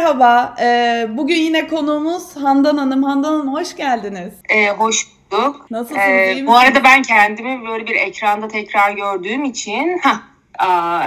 merhaba. 0.00 0.54
Ee, 0.60 1.06
bugün 1.10 1.34
yine 1.34 1.68
konuğumuz 1.68 2.36
Handan 2.36 2.76
Hanım. 2.76 3.02
Handan 3.02 3.32
Hanım 3.32 3.54
hoş 3.54 3.76
geldiniz. 3.76 4.32
Ee, 4.48 4.70
hoş 4.70 5.06
bulduk. 5.32 5.70
Nasılsınız? 5.70 6.00
Ee, 6.08 6.44
bu 6.46 6.56
arada 6.56 6.84
ben 6.84 7.02
kendimi 7.02 7.68
böyle 7.68 7.86
bir 7.86 7.94
ekranda 7.94 8.48
tekrar 8.48 8.90
gördüğüm 8.90 9.44
için 9.44 9.98
ha 9.98 10.22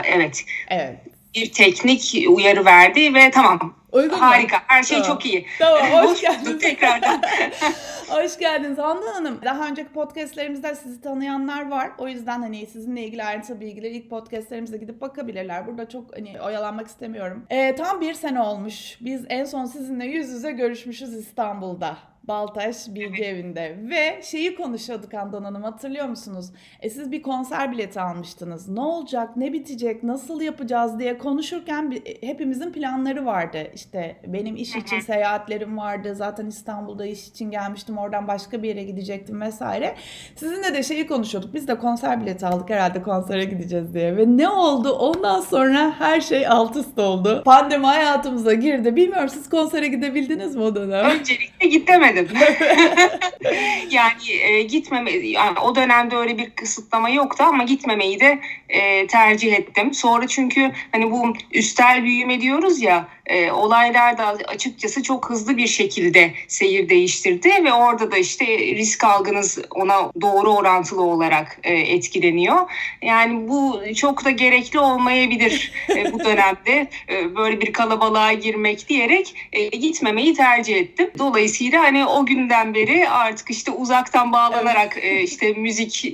evet. 0.05 0.45
Evet. 0.67 0.97
Bir 1.35 1.51
teknik 1.51 2.25
uyarı 2.29 2.65
verdi 2.65 3.13
ve 3.13 3.31
tamam 3.31 3.73
Uygun 3.93 4.17
Harika. 4.17 4.57
Her 4.67 4.83
şey 4.83 5.01
tamam. 5.01 5.13
çok 5.13 5.25
iyi. 5.25 5.45
Tamam. 5.59 5.81
Hoş 6.05 6.21
geldiniz. 6.21 6.59
tekrardan. 6.61 7.21
hoş 8.09 8.37
geldiniz 8.37 8.77
Handan 8.77 9.13
Hanım. 9.13 9.39
Daha 9.45 9.67
önceki 9.67 9.89
podcastlerimizde 9.89 10.75
sizi 10.75 11.01
tanıyanlar 11.01 11.69
var. 11.69 11.91
O 11.97 12.07
yüzden 12.07 12.41
hani 12.41 12.65
sizinle 12.67 13.03
ilgili 13.03 13.23
ayrıntılı 13.23 13.59
bilgileri 13.59 13.93
ilk 13.93 14.09
podcastlerimize 14.09 14.77
gidip 14.77 15.01
bakabilirler. 15.01 15.67
Burada 15.67 15.89
çok 15.89 16.17
hani 16.17 16.41
oyalanmak 16.41 16.87
istemiyorum. 16.87 17.45
Ee, 17.49 17.75
tam 17.75 18.01
bir 18.01 18.13
sene 18.13 18.41
olmuş. 18.41 18.97
Biz 19.01 19.25
en 19.29 19.45
son 19.45 19.65
sizinle 19.65 20.05
yüz 20.05 20.29
yüze 20.29 20.51
görüşmüşüz 20.51 21.13
İstanbul'da. 21.13 21.97
Baltaş 22.27 22.75
Bilgi 22.87 23.23
Evi'nde 23.23 23.77
ve 23.89 24.21
şeyi 24.23 24.55
konuşuyorduk 24.55 25.13
Handan 25.13 25.43
Hanım 25.43 25.63
hatırlıyor 25.63 26.05
musunuz? 26.05 26.45
E 26.81 26.89
siz 26.89 27.11
bir 27.11 27.21
konser 27.21 27.71
bileti 27.71 28.01
almıştınız. 28.01 28.69
Ne 28.69 28.79
olacak, 28.79 29.37
ne 29.37 29.53
bitecek, 29.53 30.03
nasıl 30.03 30.41
yapacağız 30.41 30.99
diye 30.99 31.17
konuşurken 31.17 31.93
e, 32.05 32.27
hepimizin 32.27 32.71
planları 32.71 33.25
vardı. 33.25 33.57
İşte 33.75 34.15
benim 34.27 34.55
iş 34.55 34.75
için 34.75 34.99
seyahatlerim 34.99 35.77
vardı. 35.77 36.15
Zaten 36.15 36.45
İstanbul'da 36.45 37.05
iş 37.05 37.27
için 37.27 37.51
gelmiştim. 37.51 37.97
Oradan 37.97 38.27
başka 38.27 38.63
bir 38.63 38.67
yere 38.67 38.83
gidecektim 38.83 39.41
vesaire. 39.41 39.95
Sizinle 40.35 40.73
de 40.73 40.83
şeyi 40.83 41.07
konuşuyorduk. 41.07 41.53
Biz 41.53 41.67
de 41.67 41.77
konser 41.77 42.21
bileti 42.21 42.45
aldık 42.45 42.69
herhalde 42.69 43.01
konsere 43.01 43.45
gideceğiz 43.45 43.93
diye. 43.93 44.17
Ve 44.17 44.25
ne 44.27 44.49
oldu? 44.49 44.91
Ondan 44.91 45.41
sonra 45.41 45.93
her 45.99 46.21
şey 46.21 46.47
alt 46.47 46.75
üst 46.75 46.99
oldu. 46.99 47.41
Pandemi 47.45 47.85
hayatımıza 47.85 48.53
girdi. 48.53 48.95
Bilmiyorum 48.95 49.29
siz 49.29 49.49
konsere 49.49 49.87
gidebildiniz 49.87 50.55
mi 50.55 50.63
o 50.63 50.75
dönem? 50.75 51.05
Öncelikle 51.05 51.67
gidemedim 51.67 52.12
gitmedim. 52.13 52.37
yani 53.91 54.31
e, 54.41 54.61
gitmeme, 54.61 55.11
yani 55.11 55.59
o 55.59 55.75
dönemde 55.75 56.15
öyle 56.15 56.37
bir 56.37 56.49
kısıtlama 56.49 57.09
yoktu 57.09 57.43
ama 57.47 57.63
gitmemeyi 57.63 58.19
de 58.19 58.39
e, 58.69 59.07
tercih 59.07 59.53
ettim. 59.53 59.93
Sonra 59.93 60.27
çünkü 60.27 60.71
hani 60.91 61.11
bu 61.11 61.33
üstel 61.51 62.03
büyüme 62.03 62.41
diyoruz 62.41 62.81
ya 62.81 63.07
e, 63.25 63.51
olaylar 63.51 64.17
da 64.17 64.25
açıkçası 64.47 65.03
çok 65.03 65.29
hızlı 65.29 65.57
bir 65.57 65.67
şekilde 65.67 66.33
seyir 66.47 66.89
değiştirdi 66.89 67.49
ve 67.63 67.73
orada 67.73 68.11
da 68.11 68.17
işte 68.17 68.45
risk 68.57 69.03
algınız 69.03 69.59
ona 69.71 70.11
doğru 70.21 70.49
orantılı 70.49 71.01
olarak 71.01 71.59
e, 71.63 71.73
etkileniyor. 71.73 72.71
Yani 73.01 73.49
bu 73.49 73.81
çok 73.95 74.25
da 74.25 74.31
gerekli 74.31 74.79
olmayabilir 74.79 75.71
e, 75.89 76.13
bu 76.13 76.19
dönemde 76.25 76.87
e, 77.09 77.35
böyle 77.35 77.61
bir 77.61 77.73
kalabalığa 77.73 78.33
girmek 78.33 78.89
diyerek 78.89 79.35
e, 79.53 79.65
gitmemeyi 79.67 80.33
tercih 80.33 80.75
ettim. 80.75 81.11
Dolayısıyla 81.19 81.83
hani 81.83 82.05
o 82.05 82.25
günden 82.25 82.73
beri 82.73 83.09
artık 83.09 83.49
işte 83.49 83.71
uzaktan 83.71 84.31
bağlanarak 84.31 84.97
e, 85.01 85.21
işte 85.21 85.53
müzik 85.53 86.05
e, 86.05 86.09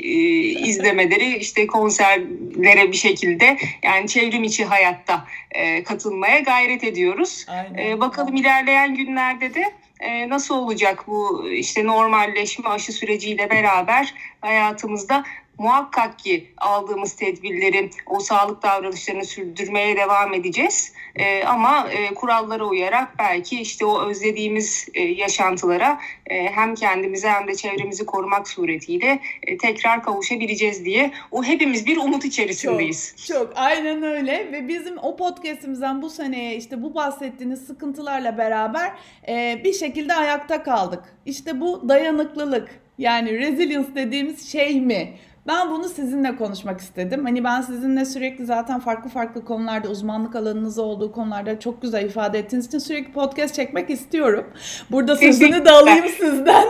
izlemeleri 0.67 1.37
işte 1.37 1.67
konserlere 1.67 2.91
bir 2.91 2.97
şekilde 2.97 3.57
yani 3.83 4.07
çevrim 4.07 4.43
içi 4.43 4.65
hayatta 4.65 5.25
e, 5.51 5.83
katılmaya 5.83 6.39
gayret 6.39 6.83
ediyoruz. 6.99 7.45
E, 7.77 7.99
bakalım 7.99 8.35
ilerleyen 8.35 8.95
günlerde 8.95 9.53
de 9.53 9.73
e, 9.99 10.29
nasıl 10.29 10.55
olacak 10.55 11.03
bu 11.07 11.49
işte 11.49 11.85
normalleşme 11.85 12.69
aşı 12.69 12.93
süreciyle 12.93 13.49
beraber 13.49 14.13
hayatımızda 14.41 15.23
muhakkak 15.59 16.19
ki 16.19 16.47
aldığımız 16.57 17.13
tedbirleri, 17.13 17.89
o 18.05 18.19
sağlık 18.19 18.63
davranışlarını 18.63 19.25
sürdürmeye 19.25 19.97
devam 19.97 20.33
edeceğiz. 20.33 20.93
E, 21.15 21.43
ama 21.43 21.89
e, 21.89 22.13
kurallara 22.13 22.65
uyarak 22.65 23.19
belki 23.19 23.61
işte 23.61 23.85
o 23.85 24.09
özlediğimiz 24.09 24.87
e, 24.93 25.01
yaşantılara 25.01 25.99
e, 26.27 26.47
hem 26.47 26.75
kendimizi 26.75 27.27
hem 27.27 27.47
de 27.47 27.55
çevremizi 27.55 28.05
korumak 28.05 28.47
suretiyle 28.47 29.19
e, 29.43 29.57
tekrar 29.57 30.03
kavuşabileceğiz 30.03 30.85
diye 30.85 31.11
o 31.31 31.43
hepimiz 31.43 31.85
bir 31.85 31.97
umut 31.97 32.25
içerisindeyiz. 32.25 33.15
Çok, 33.27 33.37
çok 33.37 33.53
aynen 33.55 34.03
öyle 34.03 34.51
ve 34.51 34.67
bizim 34.67 34.97
o 34.97 35.15
podcastimizden 35.15 36.01
bu 36.01 36.09
seneye 36.09 36.55
işte 36.55 36.81
bu 36.81 36.95
bahsettiğiniz 36.95 37.65
sıkıntılarla 37.65 38.37
beraber 38.37 38.91
e, 39.27 39.61
bir 39.63 39.73
şekilde 39.73 40.13
ayakta 40.13 40.63
kaldık. 40.63 41.03
İşte 41.25 41.61
bu 41.61 41.89
dayanıklılık 41.89 42.69
yani 42.97 43.39
resilience 43.39 43.95
dediğimiz 43.95 44.51
şey 44.51 44.81
mi? 44.81 45.13
Ben 45.49 45.71
bunu 45.71 45.89
sizinle 45.89 46.35
konuşmak 46.35 46.81
istedim. 46.81 47.25
Hani 47.25 47.43
ben 47.43 47.61
sizinle 47.61 48.05
sürekli 48.05 48.45
zaten 48.45 48.79
farklı 48.79 49.09
farklı 49.09 49.45
konularda 49.45 49.89
uzmanlık 49.89 50.35
alanınız 50.35 50.79
olduğu 50.79 51.11
konularda 51.11 51.59
çok 51.59 51.81
güzel 51.81 52.05
ifade 52.05 52.39
ettiğiniz 52.39 52.67
için 52.67 52.79
sürekli 52.79 53.11
podcast 53.13 53.55
çekmek 53.55 53.89
istiyorum. 53.89 54.45
Burada 54.91 55.15
sözünü 55.15 55.65
de 55.65 55.71
alayım 55.71 56.05
sizden. 56.19 56.65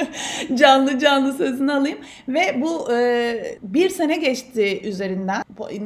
canlı 0.56 0.98
canlı 0.98 1.32
sözünü 1.32 1.72
alayım. 1.72 1.98
Ve 2.28 2.62
bu 2.62 2.92
e, 2.92 3.58
bir 3.62 3.88
sene 3.88 4.16
geçti 4.16 4.80
üzerinden 4.84 5.42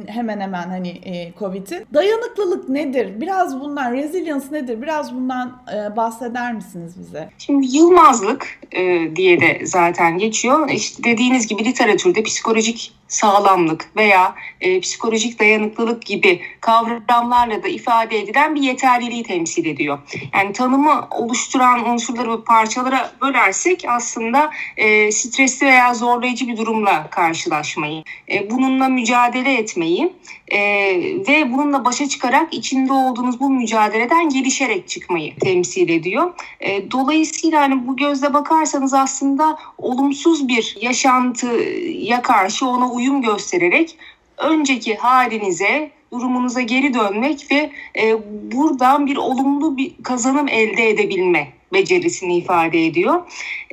hemen 0.07 0.39
hemen 0.39 0.69
hani 0.69 0.89
e, 0.89 1.33
Covid'in. 1.39 1.85
Dayanıklılık 1.93 2.69
nedir? 2.69 3.21
Biraz 3.21 3.59
bundan, 3.59 3.93
resilience 3.93 4.45
nedir? 4.51 4.81
Biraz 4.81 5.15
bundan 5.15 5.61
e, 5.75 5.95
bahseder 5.95 6.53
misiniz 6.53 6.93
bize? 6.99 7.29
Şimdi 7.37 7.77
yılmazlık 7.77 8.59
e, 8.71 9.15
diye 9.15 9.41
de 9.41 9.65
zaten 9.65 10.17
geçiyor. 10.17 10.69
İşte 10.69 11.03
dediğiniz 11.03 11.47
gibi 11.47 11.65
literatürde 11.65 12.25
psikolojik 12.37 12.91
sağlamlık 13.07 13.91
veya 13.95 14.35
e, 14.61 14.79
psikolojik 14.79 15.39
dayanıklılık 15.39 16.05
gibi 16.05 16.41
kavramlarla 16.61 17.63
da 17.63 17.67
ifade 17.67 18.19
edilen 18.19 18.55
bir 18.55 18.61
yeterliliği 18.61 19.23
temsil 19.23 19.65
ediyor. 19.65 19.99
Yani 20.33 20.53
tanımı 20.53 21.07
oluşturan 21.11 21.89
unsurları 21.89 22.31
ve 22.31 22.43
parçalara 22.43 23.11
bölersek 23.21 23.85
aslında 23.87 24.51
e, 24.77 25.11
stresli 25.11 25.65
veya 25.65 25.93
zorlayıcı 25.93 26.47
bir 26.47 26.57
durumla 26.57 27.09
karşılaşmayı, 27.09 28.03
e, 28.31 28.49
bununla 28.49 28.89
mücadele 28.89 29.53
etmeyi 29.53 30.13
e, 30.51 30.59
ve 31.27 31.53
bununla 31.53 31.85
başa 31.85 32.09
çıkarak 32.09 32.53
içinde 32.53 32.93
olduğunuz 32.93 33.39
bu 33.39 33.49
mücadeleden 33.49 34.29
gelişerek 34.29 34.87
çıkmayı 34.87 35.35
temsil 35.39 35.89
ediyor. 35.89 36.33
E, 36.59 36.91
dolayısıyla 36.91 37.61
hani 37.61 37.87
bu 37.87 37.95
gözle 37.95 38.33
bakarsanız 38.33 38.93
aslında 38.93 39.57
olumsuz 39.77 40.47
bir 40.47 40.77
yaşantıya 40.81 42.21
karşı 42.21 42.67
ona 42.67 42.96
uyum 42.97 43.21
göstererek 43.21 43.97
önceki 44.37 44.95
halinize, 44.95 45.91
durumunuza 46.11 46.61
geri 46.61 46.93
dönmek 46.93 47.51
ve 47.51 47.71
e, 47.97 48.17
buradan 48.51 49.07
bir 49.07 49.17
olumlu 49.17 49.77
bir 49.77 49.91
kazanım 50.03 50.47
elde 50.47 50.89
edebilme 50.89 51.47
becerisini 51.73 52.37
ifade 52.37 52.85
ediyor. 52.85 53.21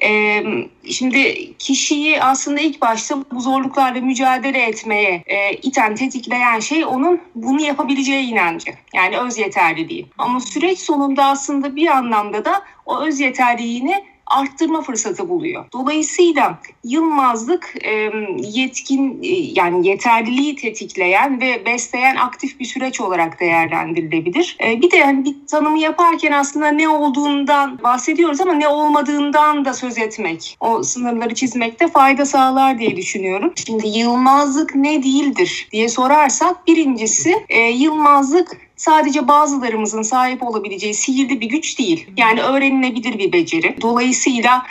E, 0.02 0.42
şimdi 0.90 1.52
kişiyi 1.58 2.22
aslında 2.22 2.60
ilk 2.60 2.80
başta 2.80 3.24
bu 3.32 3.40
zorluklarla 3.40 4.00
mücadele 4.00 4.62
etmeye 4.62 5.22
e, 5.26 5.52
iten, 5.52 5.94
tetikleyen 5.94 6.60
şey 6.60 6.84
onun 6.84 7.20
bunu 7.34 7.62
yapabileceği 7.62 8.26
inancı. 8.26 8.70
Yani 8.94 9.18
öz 9.18 9.38
yeterliliği. 9.38 10.06
Ama 10.18 10.40
süreç 10.40 10.78
sonunda 10.78 11.24
aslında 11.24 11.76
bir 11.76 11.86
anlamda 11.86 12.44
da 12.44 12.62
o 12.86 13.00
öz 13.00 13.20
yeterliliğini 13.20 14.04
arttırma 14.34 14.82
fırsatı 14.82 15.28
buluyor. 15.28 15.64
Dolayısıyla 15.72 16.58
yılmazlık 16.84 17.74
yetkin 18.38 19.18
yani 19.54 19.88
yeterliliği 19.88 20.56
tetikleyen 20.56 21.40
ve 21.40 21.66
besleyen 21.66 22.16
aktif 22.16 22.60
bir 22.60 22.64
süreç 22.64 23.00
olarak 23.00 23.40
değerlendirilebilir. 23.40 24.56
Bir 24.60 24.90
de 24.90 25.04
hani 25.04 25.24
bir 25.24 25.34
tanımı 25.50 25.78
yaparken 25.78 26.32
aslında 26.32 26.68
ne 26.68 26.88
olduğundan 26.88 27.78
bahsediyoruz 27.82 28.40
ama 28.40 28.52
ne 28.52 28.68
olmadığından 28.68 29.64
da 29.64 29.72
söz 29.72 29.98
etmek, 29.98 30.56
o 30.60 30.82
sınırları 30.82 31.34
çizmekte 31.34 31.88
fayda 31.88 32.26
sağlar 32.26 32.78
diye 32.78 32.96
düşünüyorum. 32.96 33.52
Şimdi 33.66 33.88
yılmazlık 33.88 34.74
ne 34.74 35.02
değildir 35.02 35.68
diye 35.72 35.88
sorarsak 35.88 36.66
birincisi 36.66 37.46
yılmazlık 37.74 38.63
sadece 38.76 39.28
bazılarımızın 39.28 40.02
sahip 40.02 40.42
olabileceği 40.42 40.94
sihirli 40.94 41.40
bir 41.40 41.46
güç 41.46 41.78
değil. 41.78 42.08
Yani 42.16 42.42
öğrenilebilir 42.42 43.18
bir 43.18 43.32
beceri. 43.32 43.76
Dolayısıyla 43.80 44.66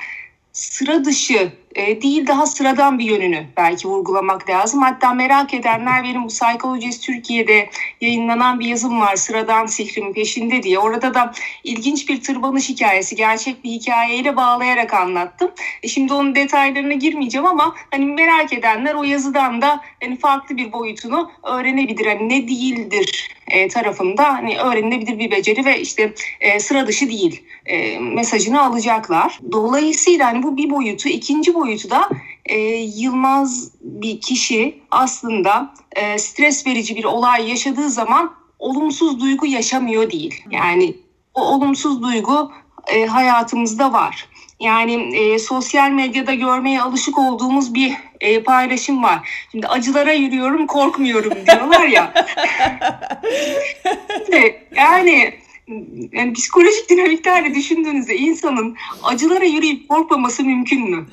sıra 0.52 1.06
dışı 1.06 1.52
e, 1.76 2.02
değil 2.02 2.28
daha 2.28 2.46
sıradan 2.46 3.00
bir 3.00 3.06
yönünü 3.06 3.46
belki 3.58 3.88
vurgulamak 3.88 4.50
lazım. 4.50 4.82
Hatta 4.82 5.14
merak 5.14 5.54
edenler 5.54 6.04
benim 6.04 6.24
bu 6.24 6.28
Psychologist 6.28 7.04
Türkiye'de 7.04 7.70
yayınlanan 8.02 8.60
bir 8.60 8.66
yazım 8.66 9.02
var 9.02 9.16
sıradan 9.16 9.66
sihrin 9.66 10.14
peşinde 10.14 10.64
diye. 10.64 10.80
Orada 10.80 11.14
da 11.14 11.34
ilginç 11.64 12.10
bir 12.10 12.22
tırmanış 12.22 12.70
hikayesi 12.70 13.16
gerçek 13.16 13.64
bir 13.64 13.70
hikayeyle 13.70 14.36
bağlayarak 14.36 14.94
anlattım. 14.94 15.52
E 15.84 15.88
şimdi 15.88 16.14
onun 16.14 16.36
detaylarına 16.36 16.94
girmeyeceğim 16.94 17.48
ama 17.48 17.76
hani 17.92 18.06
merak 18.06 18.54
edenler 18.54 18.94
o 18.94 19.04
yazıdan 19.04 19.62
da 19.62 19.82
hani 20.04 20.18
farklı 20.18 20.58
bir 20.58 20.72
boyutunu 20.72 21.32
öğrenebilir. 21.44 22.06
Hani 22.06 22.30
ne 22.30 22.48
değildir 22.48 23.30
e, 23.48 23.68
tarafında 23.68 24.24
hani 24.24 24.58
öğrenilebilir 24.58 25.20
bir 25.20 25.32
beceri 25.32 25.66
ve 25.66 25.80
işte 25.80 26.14
e, 26.42 26.60
sıra 26.60 26.88
dışı 26.88 27.10
değil 27.10 27.44
e, 27.66 28.00
mesajını 28.00 28.62
alacaklar. 28.62 29.40
Dolayısıyla 29.52 30.28
hani 30.28 30.44
bu 30.44 30.58
bir 30.58 30.70
boyutu, 30.70 31.10
ikinci 31.10 31.54
boyutu 31.54 31.63
da 31.68 32.10
e, 32.46 32.58
Yılmaz 32.76 33.72
bir 33.82 34.22
kişi 34.22 34.82
aslında 34.92 35.74
e, 35.96 36.18
stres 36.18 36.68
verici 36.68 36.96
bir 36.96 37.04
olay 37.04 37.50
yaşadığı 37.50 37.90
zaman 37.90 38.34
olumsuz 38.60 39.20
duygu 39.20 39.46
yaşamıyor 39.46 40.12
değil. 40.12 40.44
Yani 40.52 40.96
o 41.34 41.42
olumsuz 41.42 42.04
duygu 42.04 42.52
e, 42.88 43.06
hayatımızda 43.06 43.94
var. 43.94 44.28
Yani 44.60 45.18
e, 45.18 45.40
sosyal 45.40 45.90
medyada 45.90 46.34
görmeye 46.34 46.82
alışık 46.82 47.18
olduğumuz 47.18 47.74
bir 47.74 47.94
e, 48.22 48.44
paylaşım 48.44 49.04
var. 49.04 49.48
Şimdi 49.52 49.68
acılara 49.68 50.14
yürüyorum, 50.14 50.68
korkmuyorum 50.68 51.34
diyorlar 51.46 51.88
ya. 51.88 52.14
yani 54.76 55.34
yani 56.12 56.34
psikolojik 56.34 56.90
dinamiklerle 56.90 57.56
düşündüğünüzde 57.56 58.18
insanın 58.18 58.76
acılara 59.04 59.46
yürüyüp 59.46 59.90
korkmaması 59.90 60.44
mümkün 60.44 60.90
mü? 60.90 61.06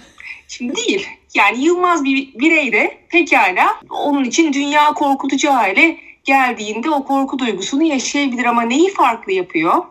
Şimdi 0.50 0.76
değil. 0.76 1.08
Yani 1.35 1.64
Yılmaz 1.64 2.05
bir 2.05 2.38
birey 2.38 2.73
de 2.73 2.99
pekala 3.08 3.81
onun 3.91 4.25
için 4.25 4.52
dünya 4.52 4.94
korkutucu 4.94 5.50
hale 5.50 5.97
geldiğinde 6.25 6.91
o 6.91 7.05
korku 7.05 7.38
duygusunu 7.38 7.82
yaşayabilir 7.82 8.44
ama 8.44 8.62
neyi 8.62 8.93
farklı 8.93 9.32
yapıyor? 9.32 9.85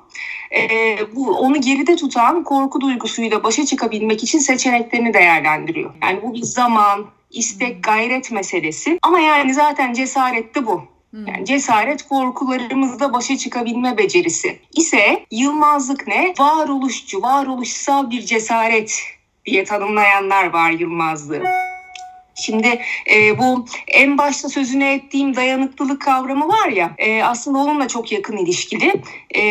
Ee, 0.56 0.98
bu 1.16 1.38
onu 1.38 1.62
geride 1.62 1.96
tutan 1.96 2.44
korku 2.44 2.82
duygusuyla 2.82 3.44
başa 3.44 3.66
çıkabilmek 3.66 4.24
için 4.24 4.40
seçeneklerini 4.40 5.14
değerlendiriyor. 5.14 5.94
Yani 6.04 6.22
bu 6.22 6.34
bir 6.34 6.42
zaman, 6.42 7.06
istek, 7.32 7.84
gayret 7.84 8.32
meselesi. 8.32 9.00
Ama 9.02 9.20
yani 9.20 9.54
zaten 9.54 9.94
cesaret 9.94 10.56
de 10.56 10.66
bu. 10.66 10.84
Yani 11.28 11.46
cesaret 11.46 12.04
korkularımızda 12.04 13.14
başa 13.14 13.38
çıkabilme 13.38 13.98
becerisi 13.98 14.60
ise 14.76 15.26
Yılmazlık 15.32 16.08
ne? 16.08 16.34
Varoluşçu, 16.40 17.22
varoluşsal 17.22 18.10
bir 18.10 18.22
cesaret 18.22 19.19
diye 19.50 19.64
tanımlayanlar 19.64 20.54
var 20.54 20.72
Yılmazlığı. 20.72 21.44
Şimdi 22.36 22.82
e, 23.14 23.40
bu 23.40 23.66
en 23.88 24.18
başta 24.18 24.50
sözünü 24.50 24.86
ettiğim 24.86 25.36
dayanıklılık 25.36 26.02
kavramı 26.02 26.48
var 26.48 26.68
ya 26.68 26.92
e, 26.98 27.24
aslında 27.24 27.58
onunla 27.58 27.88
çok 27.88 28.12
yakın 28.12 28.38
ilişkili. 28.38 29.02
E, 29.32 29.42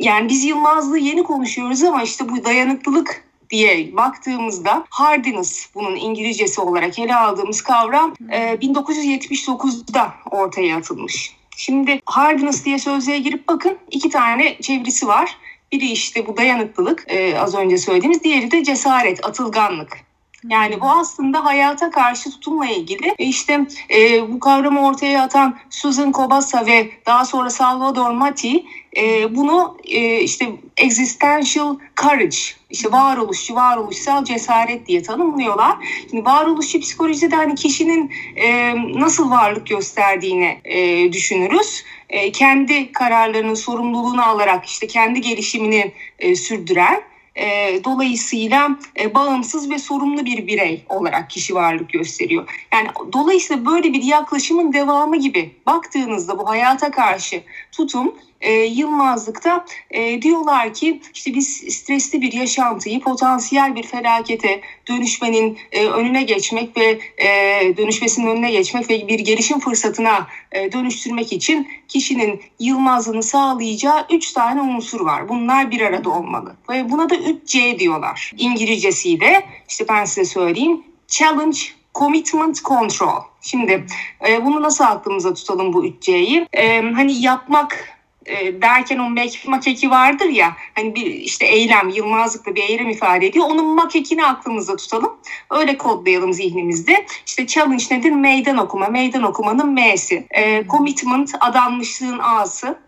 yani 0.00 0.28
biz 0.28 0.44
Yılmazlığı 0.44 0.98
yeni 0.98 1.22
konuşuyoruz 1.22 1.82
ama 1.82 2.02
işte 2.02 2.28
bu 2.28 2.44
dayanıklılık 2.44 3.24
diye 3.50 3.96
baktığımızda 3.96 4.84
hardiness 4.90 5.68
bunun 5.74 5.96
İngilizcesi 5.96 6.60
olarak 6.60 6.98
ele 6.98 7.14
aldığımız 7.14 7.62
kavram 7.62 8.14
e, 8.30 8.54
1979'da 8.54 10.14
ortaya 10.30 10.76
atılmış. 10.76 11.36
Şimdi 11.56 12.00
hardiness 12.04 12.64
diye 12.64 12.78
sözlüğe 12.78 13.18
girip 13.18 13.48
bakın 13.48 13.78
iki 13.90 14.10
tane 14.10 14.56
çevirisi 14.60 15.06
var. 15.06 15.36
Biri 15.72 15.90
işte 15.90 16.26
bu 16.26 16.36
dayanıklılık 16.36 17.04
e, 17.08 17.38
az 17.38 17.54
önce 17.54 17.78
söylediğimiz 17.78 18.24
diğeri 18.24 18.50
de 18.50 18.64
cesaret, 18.64 19.26
atılganlık. 19.26 20.11
Yani 20.48 20.80
bu 20.80 20.90
aslında 20.90 21.44
hayata 21.44 21.90
karşı 21.90 22.30
tutumla 22.30 22.66
ilgili. 22.66 23.14
E 23.18 23.24
işte 23.24 23.66
e, 23.90 24.32
bu 24.32 24.40
kavramı 24.40 24.86
ortaya 24.86 25.22
atan 25.22 25.58
Susan 25.70 26.12
Kobasa 26.12 26.66
ve 26.66 26.90
daha 27.06 27.24
sonra 27.24 27.50
Salvador 27.50 28.10
Mati 28.10 28.64
e, 28.96 29.36
bunu 29.36 29.78
e, 29.84 30.20
işte 30.20 30.52
existential 30.76 31.76
courage, 31.96 32.36
işte 32.70 32.92
varoluşçu, 32.92 33.54
varoluşsal 33.54 34.24
cesaret 34.24 34.86
diye 34.86 35.02
tanımlıyorlar. 35.02 35.76
Şimdi 36.10 36.24
varoluşçu 36.24 36.80
psikolojide 36.80 37.36
hani 37.36 37.54
kişinin 37.54 38.12
e, 38.36 38.74
nasıl 39.00 39.30
varlık 39.30 39.66
gösterdiğini 39.66 40.60
e, 40.64 41.12
düşünürüz. 41.12 41.84
E, 42.10 42.32
kendi 42.32 42.92
kararlarının 42.92 43.54
sorumluluğunu 43.54 44.28
alarak 44.28 44.64
işte 44.64 44.86
kendi 44.86 45.20
gelişimini 45.20 45.92
e, 46.18 46.36
sürdüren 46.36 47.02
e, 47.34 47.80
dolayısıyla 47.84 48.78
e, 49.00 49.14
bağımsız 49.14 49.70
ve 49.70 49.78
sorumlu 49.78 50.24
bir 50.24 50.46
birey 50.46 50.84
olarak 50.88 51.30
kişi 51.30 51.54
varlık 51.54 51.90
gösteriyor. 51.90 52.66
Yani 52.72 52.88
dolayısıyla 53.12 53.66
böyle 53.66 53.92
bir 53.92 54.02
yaklaşımın 54.02 54.72
devamı 54.72 55.16
gibi 55.16 55.54
baktığınızda 55.66 56.38
bu 56.38 56.48
hayata 56.48 56.90
karşı 56.90 57.42
tutum 57.72 58.14
e, 58.42 58.52
Yılmazlık'ta 58.52 59.64
e, 59.90 60.22
diyorlar 60.22 60.74
ki 60.74 61.00
işte 61.14 61.34
biz 61.34 61.48
stresli 61.48 62.22
bir 62.22 62.32
yaşantıyı 62.32 63.00
potansiyel 63.00 63.74
bir 63.74 63.82
felakete 63.82 64.60
dönüşmenin 64.88 65.58
e, 65.72 65.86
önüne 65.86 66.22
geçmek 66.22 66.76
ve 66.76 66.98
e, 67.16 67.28
dönüşmesinin 67.76 68.26
önüne 68.26 68.50
geçmek 68.50 68.90
ve 68.90 69.08
bir 69.08 69.18
gelişim 69.18 69.60
fırsatına 69.60 70.26
e, 70.52 70.72
dönüştürmek 70.72 71.32
için 71.32 71.68
kişinin 71.88 72.40
Yılmazlığını 72.58 73.22
sağlayacağı 73.22 74.06
üç 74.10 74.32
tane 74.32 74.60
unsur 74.60 75.00
var. 75.00 75.28
Bunlar 75.28 75.70
bir 75.70 75.80
arada 75.80 76.10
olmalı 76.10 76.56
ve 76.70 76.90
buna 76.90 77.10
da 77.10 77.14
3C 77.14 77.78
diyorlar. 77.78 78.32
İngilizcesiyle 78.36 79.46
işte 79.68 79.84
ben 79.88 80.04
size 80.04 80.24
söyleyeyim. 80.24 80.82
Challenge, 81.08 81.58
Commitment, 81.94 82.64
Control. 82.64 83.20
Şimdi 83.40 83.86
e, 84.28 84.44
bunu 84.44 84.62
nasıl 84.62 84.84
aklımıza 84.84 85.34
tutalım 85.34 85.72
bu 85.72 85.86
3C'yi? 85.86 86.46
E, 86.52 86.80
hani 86.80 87.22
yapmak 87.22 87.91
e, 88.26 88.62
derken 88.62 88.98
o 88.98 89.10
make, 89.10 89.38
makeki 89.46 89.90
vardır 89.90 90.28
ya 90.28 90.56
hani 90.74 90.94
bir 90.94 91.06
işte 91.06 91.46
eylem 91.46 91.88
Yılmazlıkla 91.88 92.54
bir 92.54 92.62
eylem 92.62 92.88
ifade 92.88 93.26
ediyor. 93.26 93.46
Onun 93.48 93.66
makekini 93.66 94.24
aklımızda 94.26 94.76
tutalım. 94.76 95.12
Öyle 95.50 95.78
kodlayalım 95.78 96.32
zihnimizde. 96.32 97.06
İşte 97.26 97.46
challenge 97.46 97.84
nedir? 97.90 98.10
Meydan 98.10 98.56
okuma. 98.56 98.88
Meydan 98.88 99.22
okumanın 99.22 99.72
M'si. 99.72 100.26
E, 100.30 100.66
commitment 100.66 101.34
adanmışlığın 101.40 102.18
A'sı. 102.18 102.78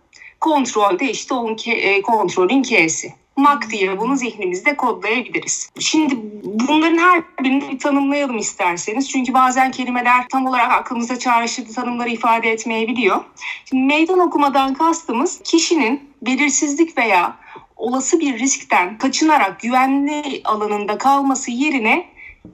Kontrol 0.40 0.98
de 0.98 1.10
işte 1.10 1.34
onun 1.34 1.56
ke, 1.56 1.72
e, 1.72 2.02
kontrolün 2.02 2.62
K'si. 2.62 3.14
MAK 3.36 3.70
diye 3.70 4.00
bunu 4.00 4.16
zihnimizde 4.16 4.76
kodlayabiliriz. 4.76 5.70
Şimdi 5.78 6.14
bunların 6.44 6.98
her 6.98 7.22
birini 7.40 7.70
bir 7.70 7.78
tanımlayalım 7.78 8.38
isterseniz. 8.38 9.10
Çünkü 9.10 9.34
bazen 9.34 9.70
kelimeler 9.70 10.28
tam 10.28 10.46
olarak 10.46 10.72
aklımızda 10.72 11.18
çağrıştığı 11.18 11.74
tanımları 11.74 12.08
ifade 12.08 12.50
etmeyebiliyor. 12.50 13.24
Şimdi 13.64 13.82
meydan 13.82 14.18
okumadan 14.18 14.74
kastımız 14.74 15.40
kişinin 15.44 16.10
belirsizlik 16.22 16.98
veya 16.98 17.36
olası 17.76 18.20
bir 18.20 18.38
riskten 18.38 18.98
kaçınarak 18.98 19.60
güvenli 19.60 20.40
alanında 20.44 20.98
kalması 20.98 21.50
yerine 21.50 22.06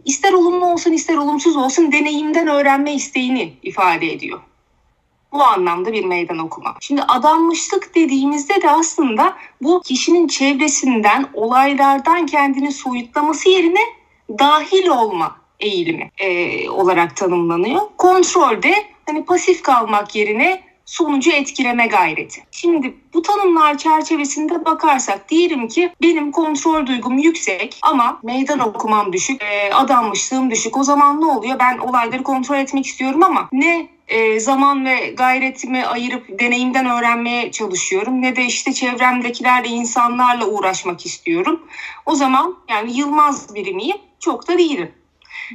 ister 0.04 0.32
olumlu 0.32 0.66
olsun 0.66 0.92
ister 0.92 1.16
olumsuz 1.16 1.56
olsun 1.56 1.92
deneyimden 1.92 2.48
öğrenme 2.48 2.94
isteğini 2.94 3.52
ifade 3.62 4.12
ediyor 4.12 4.40
bu 5.32 5.42
anlamda 5.42 5.92
bir 5.92 6.04
meydan 6.04 6.38
okuma. 6.38 6.74
Şimdi 6.80 7.02
adanmışlık 7.02 7.94
dediğimizde 7.94 8.62
de 8.62 8.70
aslında 8.70 9.36
bu 9.62 9.82
kişinin 9.82 10.28
çevresinden, 10.28 11.26
olaylardan 11.34 12.26
kendini 12.26 12.72
soyutlaması 12.72 13.48
yerine 13.48 13.80
dahil 14.38 14.88
olma 14.88 15.36
eğilimi 15.60 16.10
e, 16.18 16.70
olarak 16.70 17.16
tanımlanıyor. 17.16 17.80
Kontrolde 17.98 18.74
hani 19.06 19.24
pasif 19.24 19.62
kalmak 19.62 20.14
yerine 20.16 20.70
sonucu 20.90 21.30
etkileme 21.30 21.86
gayreti. 21.86 22.42
Şimdi 22.50 22.94
bu 23.14 23.22
tanımlar 23.22 23.78
çerçevesinde 23.78 24.64
bakarsak 24.64 25.28
diyelim 25.28 25.68
ki 25.68 25.92
benim 26.02 26.32
kontrol 26.32 26.86
duygum 26.86 27.18
yüksek 27.18 27.78
ama 27.82 28.18
meydan 28.22 28.58
okumam 28.58 29.12
düşük, 29.12 29.42
e, 29.42 29.74
adanmışlığım 29.74 30.50
düşük. 30.50 30.76
O 30.76 30.84
zaman 30.84 31.20
ne 31.20 31.24
oluyor? 31.24 31.58
Ben 31.58 31.78
olayları 31.78 32.22
kontrol 32.22 32.56
etmek 32.56 32.86
istiyorum 32.86 33.22
ama 33.22 33.48
ne 33.52 33.88
e, 34.10 34.40
zaman 34.40 34.84
ve 34.84 35.10
gayretimi 35.10 35.86
ayırıp 35.86 36.40
deneyimden 36.40 36.86
öğrenmeye 36.86 37.50
çalışıyorum 37.50 38.22
ne 38.22 38.36
de 38.36 38.44
işte 38.44 38.72
çevremdekilerle 38.72 39.68
insanlarla 39.68 40.46
uğraşmak 40.46 41.06
istiyorum. 41.06 41.62
O 42.06 42.14
zaman 42.14 42.56
yani 42.68 42.96
Yılmaz 42.96 43.54
biri 43.54 43.74
miyim? 43.74 43.96
Çok 44.20 44.48
da 44.48 44.58
değilim. 44.58 44.92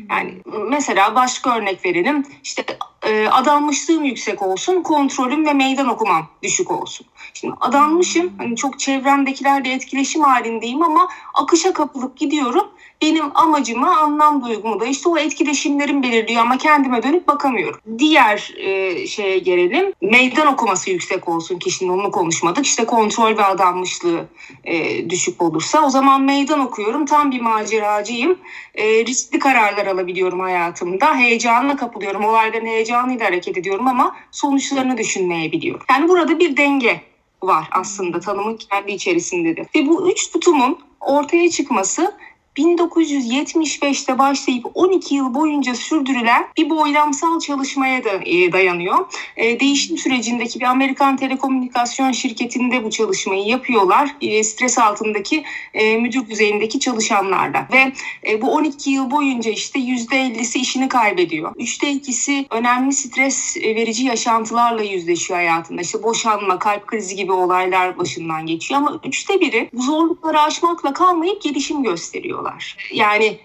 Yani 0.09 0.33
mesela 0.69 1.15
başka 1.15 1.57
örnek 1.57 1.85
verelim. 1.85 2.25
İşte 2.43 2.63
e, 3.05 3.27
adanmışlığım 3.27 4.03
yüksek 4.03 4.41
olsun, 4.41 4.81
kontrolüm 4.81 5.45
ve 5.45 5.53
meydan 5.53 5.87
okumam 5.87 6.27
düşük 6.43 6.71
olsun. 6.71 7.07
Şimdi 7.33 7.55
adanmışım, 7.61 8.33
hani 8.37 8.55
çok 8.55 8.79
çevremdekilerle 8.79 9.73
etkileşim 9.73 10.21
halindeyim 10.21 10.83
ama 10.83 11.09
akışa 11.33 11.73
kapılıp 11.73 12.17
gidiyorum 12.17 12.67
benim 13.01 13.25
amacımı, 13.35 13.97
anlam 13.99 14.45
duygumu 14.45 14.79
da 14.79 14.85
işte 14.85 15.09
o 15.09 15.17
etkileşimlerim 15.17 16.03
belirliyor 16.03 16.41
ama 16.41 16.57
kendime 16.57 17.03
dönüp 17.03 17.27
bakamıyorum. 17.27 17.79
Diğer 17.97 18.53
e, 18.57 19.07
şeye 19.07 19.37
gelelim. 19.39 19.93
Meydan 20.01 20.47
okuması 20.47 20.89
yüksek 20.89 21.29
olsun 21.29 21.59
kişinin 21.59 21.89
onu 21.89 22.11
konuşmadık. 22.11 22.65
İşte 22.65 22.85
kontrol 22.85 23.37
ve 23.37 23.43
adanmışlığı 23.43 24.25
e, 24.63 25.09
düşük 25.09 25.41
olursa 25.41 25.85
o 25.85 25.89
zaman 25.89 26.21
meydan 26.21 26.59
okuyorum. 26.59 27.05
Tam 27.05 27.31
bir 27.31 27.41
maceracıyım. 27.41 28.39
E, 28.75 29.05
riskli 29.05 29.39
kararlar 29.39 29.87
alabiliyorum 29.87 30.39
hayatımda. 30.39 31.15
Heyecanla 31.15 31.75
kapılıyorum. 31.75 32.25
Olayların 32.25 32.65
heyecanıyla 32.95 33.25
hareket 33.25 33.57
ediyorum 33.57 33.87
ama 33.87 34.15
sonuçlarını 34.31 34.97
düşünmeyebiliyorum. 34.97 35.85
Yani 35.89 36.09
burada 36.09 36.39
bir 36.39 36.57
denge 36.57 37.01
var 37.43 37.67
aslında 37.71 38.19
tanımın 38.19 38.57
kendi 38.57 38.91
içerisindedir. 38.91 39.67
Ve 39.75 39.87
bu 39.87 40.11
üç 40.11 40.31
tutumun 40.31 40.79
ortaya 40.99 41.49
çıkması 41.49 42.13
1975'te 42.57 44.19
başlayıp 44.19 44.65
12 44.73 45.15
yıl 45.15 45.33
boyunca 45.33 45.75
sürdürülen 45.75 46.47
bir 46.57 46.69
boylamsal 46.69 47.39
çalışmaya 47.39 48.03
da 48.03 48.09
e, 48.25 48.51
dayanıyor. 48.51 49.05
E, 49.37 49.59
değişim 49.59 49.97
sürecindeki 49.97 50.59
bir 50.59 50.65
Amerikan 50.65 51.17
telekomünikasyon 51.17 52.11
şirketinde 52.11 52.83
bu 52.83 52.89
çalışmayı 52.89 53.45
yapıyorlar. 53.45 54.15
E, 54.21 54.43
stres 54.43 54.77
altındaki 54.77 55.43
müdür 55.99 56.29
düzeyindeki 56.29 56.79
çalışanlarla 56.79 57.67
ve 57.73 57.91
bu 58.41 58.51
12 58.51 58.91
yıl 58.91 59.11
boyunca 59.11 59.51
işte 59.51 59.79
%50'si 59.79 60.57
işini 60.59 60.89
kaybediyor. 60.89 61.55
Üçte 61.55 61.91
ikisi 61.91 62.45
önemli 62.49 62.93
stres 62.93 63.57
verici 63.57 64.05
yaşantılarla 64.05 64.83
yüzleşiyor 64.83 65.39
hayatında. 65.39 65.81
İşte 65.81 66.03
boşanma, 66.03 66.59
kalp 66.59 66.87
krizi 66.87 67.15
gibi 67.15 67.31
olaylar 67.31 67.97
başından 67.97 68.45
geçiyor 68.45 68.79
ama 68.79 68.99
üçte 69.05 69.41
biri 69.41 69.69
bu 69.73 69.81
zorlukları 69.81 70.41
aşmakla 70.41 70.93
kalmayıp 70.93 71.41
gelişim 71.41 71.83
gösteriyorlar. 72.45 72.77
Yani 72.91 73.37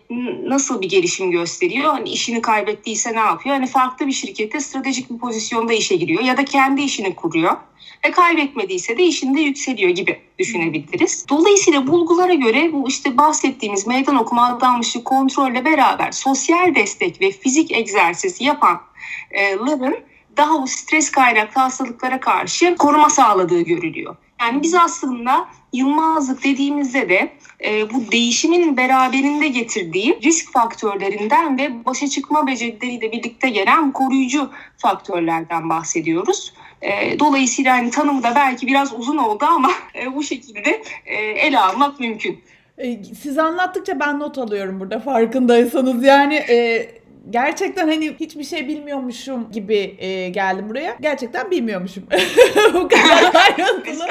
nasıl 0.49 0.83
bir 0.83 0.88
gelişim 0.88 1.30
gösteriyor? 1.30 1.92
Hani 1.92 2.09
işini 2.09 2.42
kaybettiyse 2.42 3.12
ne 3.12 3.19
yapıyor? 3.19 3.54
Hani 3.54 3.66
farklı 3.66 4.07
bir 4.07 4.12
şirkette 4.12 4.61
stratejik 4.61 5.11
bir 5.11 5.19
pozisyonda 5.19 5.73
işe 5.73 5.97
giriyor 5.97 6.23
ya 6.23 6.37
da 6.37 6.45
kendi 6.45 6.83
işini 6.83 7.14
kuruyor 7.14 7.57
ve 8.04 8.11
kaybetmediyse 8.11 8.99
de 8.99 9.02
işinde 9.02 9.40
yükseliyor 9.40 9.90
gibi 9.90 10.21
düşünebiliriz. 10.38 11.26
Dolayısıyla 11.28 11.87
bulgulara 11.87 12.35
göre 12.35 12.73
bu 12.73 12.88
işte 12.88 13.16
bahsettiğimiz 13.16 13.87
meydan 13.87 14.16
okuma 14.16 14.47
adanmışlık 14.49 15.04
kontrolle 15.04 15.64
beraber 15.64 16.12
sosyal 16.12 16.75
destek 16.75 17.21
ve 17.21 17.30
fizik 17.30 17.73
egzersiz 17.73 18.40
yapanların 18.40 19.97
daha 20.37 20.62
bu 20.62 20.66
stres 20.66 21.11
kaynaklı 21.11 21.61
hastalıklara 21.61 22.21
karşı 22.21 22.76
koruma 22.76 23.11
sağladığı 23.11 23.61
görülüyor. 23.61 24.16
Yani 24.40 24.62
biz 24.62 24.75
aslında 24.75 25.49
Yılmazlık 25.73 26.44
dediğimizde 26.44 27.09
de 27.09 27.32
e, 27.64 27.90
bu 27.90 28.12
değişimin 28.12 28.76
beraberinde 28.76 29.49
getirdiği 29.49 30.18
risk 30.23 30.52
faktörlerinden 30.52 31.59
ve 31.59 31.85
başa 31.85 32.09
çıkma 32.09 32.47
becerileriyle 32.47 33.12
birlikte 33.12 33.49
gelen 33.49 33.92
koruyucu 33.92 34.50
faktörlerden 34.76 35.68
bahsediyoruz. 35.68 36.54
E, 36.82 37.18
dolayısıyla 37.18 37.76
hani 37.76 37.90
tanımı 37.90 38.23
da 38.23 38.32
belki 38.35 38.66
biraz 38.66 38.92
uzun 38.99 39.16
oldu 39.16 39.44
ama 39.49 39.70
e, 39.94 40.14
bu 40.14 40.23
şekilde 40.23 40.82
e, 41.06 41.14
ele 41.16 41.59
almak 41.59 42.00
mümkün. 42.00 42.40
E, 42.78 43.04
siz 43.04 43.38
anlattıkça 43.38 44.00
ben 44.00 44.18
not 44.18 44.38
alıyorum 44.38 44.80
burada 44.80 45.00
farkındaysanız. 45.00 46.04
Yani 46.04 46.35
e, 46.35 46.88
gerçekten 47.31 47.89
hani 47.89 48.15
hiçbir 48.21 48.45
şey 48.45 48.69
bilmiyormuşum 48.69 49.50
gibi 49.53 49.97
e, 49.99 50.29
geldim 50.29 50.69
buraya. 50.69 50.97
Gerçekten 51.00 51.50
bilmiyormuşum. 51.50 52.07
Bu 52.75 52.89
kadar 52.89 53.35
ayrıntılı 53.59 54.07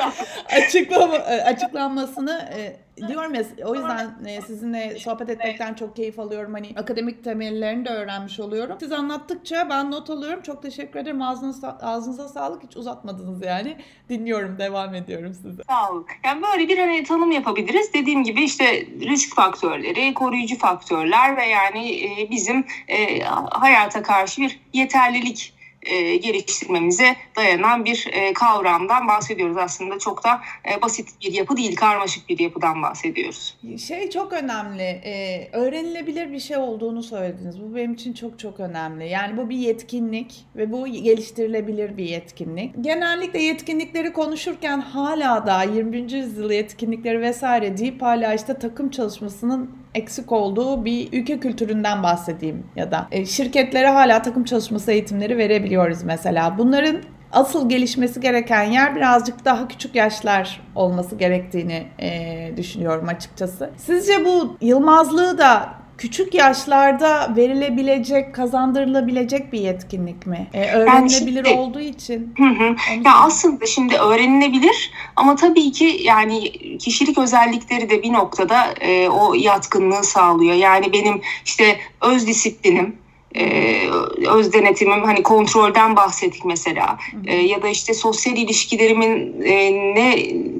açıklama, 0.50 1.16
e, 1.16 1.42
açıklanmasını 1.42 2.50
e, 2.58 2.76
diyorum 3.08 3.34
ya 3.34 3.44
o 3.66 3.76
yüzden 3.76 4.26
e, 4.26 4.42
sizinle 4.42 5.00
sohbet 5.00 5.30
etmekten 5.30 5.74
çok 5.74 5.96
keyif 5.96 6.20
alıyorum. 6.20 6.54
Hani 6.54 6.70
akademik 6.76 7.24
temellerini 7.24 7.86
de 7.86 7.90
öğrenmiş 7.90 8.40
oluyorum. 8.40 8.78
Siz 8.80 8.92
anlattıkça 8.92 9.68
ben 9.70 9.92
not 9.92 10.10
alıyorum. 10.10 10.42
Çok 10.42 10.64
teşekkür 10.64 11.00
ederim. 11.00 11.22
Ağzınıza, 11.22 11.78
ağzınıza 11.82 12.28
sağlık. 12.28 12.64
Hiç 12.64 12.78
uzatmadınız 12.78 13.46
yani. 13.46 13.78
Dinliyorum, 14.10 14.58
devam 14.58 14.96
ediyorum 14.96 15.34
size. 15.34 15.64
Sağ 15.64 15.92
olun. 15.92 16.06
Yani 16.26 16.42
böyle 16.44 16.68
bir 16.68 16.78
hani 16.78 17.04
tanım 17.04 17.32
yapabiliriz. 17.32 17.94
Dediğim 17.94 18.24
gibi 18.24 18.44
işte 18.44 18.86
risk 18.86 19.36
faktörleri, 19.36 20.14
koruyucu 20.14 20.58
faktörler 20.58 21.38
ve 21.38 21.46
yani 21.46 22.04
e, 22.04 22.32
bizim 22.32 22.66
e, 22.88 23.20
hayata 23.50 24.04
karşı 24.04 24.42
bir 24.42 24.60
yeterlilik 24.74 25.59
e, 25.84 26.16
geliştirmemize 26.18 27.16
dayanan 27.36 27.86
bir 27.86 28.08
e, 28.12 28.34
kavramdan 28.34 29.08
bahsediyoruz. 29.08 29.58
Aslında 29.58 30.00
çok 30.00 30.24
da 30.24 30.42
e, 30.72 30.82
basit 30.82 31.10
bir 31.22 31.34
yapı 31.34 31.58
değil, 31.58 31.76
karmaşık 31.76 32.30
bir 32.30 32.40
yapıdan 32.40 32.84
bahsediyoruz. 32.84 33.58
Şey 33.88 34.10
çok 34.10 34.34
önemli, 34.34 34.84
e, 34.84 35.48
öğrenilebilir 35.54 36.32
bir 36.32 36.40
şey 36.40 36.58
olduğunu 36.58 37.04
söylediniz. 37.04 37.62
Bu 37.62 37.76
benim 37.76 37.94
için 37.94 38.14
çok 38.14 38.40
çok 38.40 38.60
önemli. 38.60 39.10
Yani 39.10 39.38
bu 39.38 39.50
bir 39.50 39.58
yetkinlik 39.58 40.46
ve 40.56 40.72
bu 40.72 40.88
geliştirilebilir 40.88 41.98
bir 41.98 42.06
yetkinlik. 42.06 42.76
Genellikle 42.82 43.42
yetkinlikleri 43.42 44.14
konuşurken 44.14 44.82
hala 44.82 45.48
da 45.48 45.64
21. 45.64 46.12
yüzyıl 46.12 46.52
yetkinlikleri 46.52 47.22
vesaire 47.22 47.78
deyip 47.78 48.02
hala 48.02 48.34
işte 48.34 48.54
takım 48.54 48.90
çalışmasının 48.90 49.79
eksik 49.96 50.32
olduğu 50.32 50.86
bir 50.86 51.14
ülke 51.14 51.40
kültüründen 51.40 52.04
bahsedeyim 52.04 52.64
ya 52.76 52.92
da 52.92 53.08
e, 53.12 53.26
şirketlere 53.26 53.88
hala 53.88 54.22
takım 54.22 54.44
çalışması 54.44 54.92
eğitimleri 54.92 55.38
verebiliyoruz 55.38 56.04
mesela. 56.04 56.58
Bunların 56.58 56.98
asıl 57.32 57.70
gelişmesi 57.70 58.20
gereken 58.20 58.64
yer 58.64 58.96
birazcık 58.96 59.46
daha 59.46 59.68
küçük 59.68 59.96
yaşlar 59.96 60.62
olması 60.76 61.16
gerektiğini 61.16 61.88
e, 62.00 62.52
düşünüyorum 62.58 63.08
açıkçası. 63.08 63.70
Sizce 63.78 64.26
bu 64.26 64.58
Yılmazlığı 64.62 65.38
da 65.38 65.70
küçük 66.00 66.34
yaşlarda 66.34 67.34
verilebilecek, 67.36 68.36
kazandırılabilecek 68.36 69.54
bir 69.54 69.60
yetkinlik 69.60 70.28
mi? 70.28 70.48
Ee, 70.54 70.72
öğrenilebilir 70.72 71.36
yani 71.36 71.48
şimdi, 71.48 71.50
olduğu 71.50 71.80
için. 71.80 72.34
Hı 72.38 72.44
hı. 72.44 72.76
Ya 73.06 73.16
aslında 73.16 73.66
şimdi 73.66 73.96
öğrenilebilir 73.96 74.92
ama 75.16 75.36
tabii 75.36 75.72
ki 75.72 76.00
yani 76.04 76.52
kişilik 76.78 77.18
özellikleri 77.18 77.90
de 77.90 78.04
bir 78.04 78.14
noktada 78.14 78.66
e, 78.82 79.10
o 79.10 79.34
yatkınlığı 79.34 80.04
sağlıyor. 80.04 80.56
Yani 80.56 80.94
benim 80.94 81.22
işte 81.46 81.80
öz 82.02 82.28
disiplinim, 82.28 82.96
e, 83.36 83.90
öz 84.28 84.54
denetimim 84.54 85.04
hani 85.04 85.24
kontrolden 85.24 85.96
bahsettik 85.96 86.46
mesela. 86.46 86.98
E, 87.26 87.36
ya 87.36 87.62
da 87.62 87.68
işte 87.68 87.94
sosyal 87.94 88.38
ilişkilerimin 88.38 89.42
e, 89.42 89.72
ne 89.96 90.16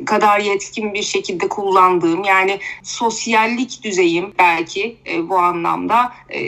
kadar 0.06 0.40
yetkin 0.40 0.94
bir 0.94 1.04
şekilde 1.04 1.50
kullandığım 1.50 2.24
yani 2.24 2.60
sosyallik 2.84 3.84
düzeyim 3.84 4.34
belki 4.40 4.96
e, 5.12 5.30
bu 5.30 5.38
anlamda 5.38 6.14
e, 6.30 6.40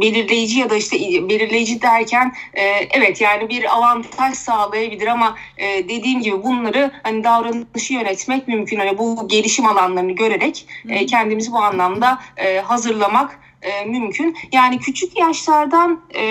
belirleyici 0.00 0.58
ya 0.58 0.70
da 0.70 0.76
işte 0.76 0.96
belirleyici 1.28 1.82
derken 1.82 2.32
e, 2.54 2.62
evet 2.90 3.20
yani 3.20 3.48
bir 3.48 3.76
avantaj 3.76 4.34
sağlayabilir 4.34 5.06
ama 5.06 5.36
e, 5.58 5.88
dediğim 5.88 6.20
gibi 6.20 6.42
bunları 6.42 6.90
hani 7.02 7.24
davranışı 7.24 7.94
yönetmek 7.94 8.48
mümkün. 8.48 8.78
Hani 8.78 8.98
bu 8.98 9.28
gelişim 9.28 9.66
alanlarını 9.66 10.12
görerek 10.12 10.66
e, 10.88 11.06
kendimizi 11.06 11.52
bu 11.52 11.58
anlamda 11.58 12.18
e, 12.36 12.60
hazırlamak 12.60 13.38
e, 13.62 13.84
mümkün. 13.84 14.36
Yani 14.52 14.78
küçük 14.78 15.18
yaşlardan 15.18 16.00
e, 16.14 16.24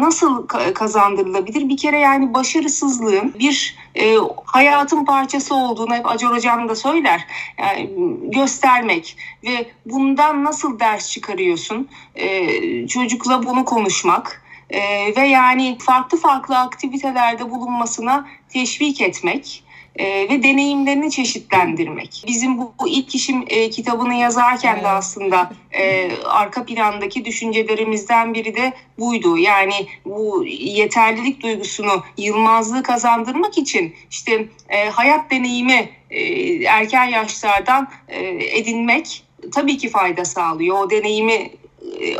nasıl 0.00 0.46
kazandırılabilir? 0.74 1.68
Bir 1.68 1.76
kere 1.76 1.98
yani 1.98 2.34
başarısızlığın 2.34 3.34
bir 3.38 3.76
e, 3.94 4.16
hayatın 4.44 5.04
parçası 5.04 5.54
olduğunu 5.54 5.94
hep 5.94 6.06
Acar 6.06 6.32
Hocam 6.32 6.68
da 6.68 6.74
söyler. 6.76 7.26
Yani 7.58 7.90
göstermek 8.22 9.16
ve 9.44 9.70
bundan 9.86 10.44
nasıl 10.44 10.80
ders 10.80 11.10
çıkarıyorsun? 11.10 11.88
E, 12.14 12.86
çocukla 12.86 13.46
bunu 13.46 13.64
konuşmak 13.64 14.42
e, 14.70 14.80
ve 15.16 15.26
yani 15.26 15.78
farklı 15.78 16.18
farklı 16.18 16.58
aktivitelerde 16.58 17.50
bulunmasına 17.50 18.28
teşvik 18.48 19.00
etmek 19.00 19.64
e, 19.96 20.28
ve 20.28 20.42
deneyimlerini 20.42 21.10
çeşitlendirmek. 21.10 22.24
Bizim 22.26 22.58
bu, 22.58 22.74
bu 22.80 22.88
ilk 22.88 23.14
işim 23.14 23.44
e, 23.46 23.70
kitabını 23.70 24.14
yazarken 24.14 24.74
evet. 24.74 24.84
de 24.84 24.88
aslında 24.88 25.50
e, 25.72 26.10
arka 26.24 26.64
plandaki 26.64 27.24
düşüncelerimizden 27.24 28.34
biri 28.34 28.56
de 28.56 28.72
buydu. 28.98 29.38
Yani 29.38 29.86
bu 30.04 30.44
yeterlilik 30.46 31.42
duygusunu, 31.42 32.02
yılmazlığı 32.18 32.82
kazandırmak 32.82 33.58
için 33.58 33.94
işte 34.10 34.48
e, 34.68 34.88
hayat 34.88 35.30
deneyimi 35.30 35.88
e, 36.10 36.22
erken 36.64 37.04
yaşlardan 37.04 37.88
e, 38.08 38.24
edinmek 38.58 39.22
tabii 39.52 39.78
ki 39.78 39.88
fayda 39.88 40.24
sağlıyor. 40.24 40.78
O 40.78 40.90
deneyimi 40.90 41.50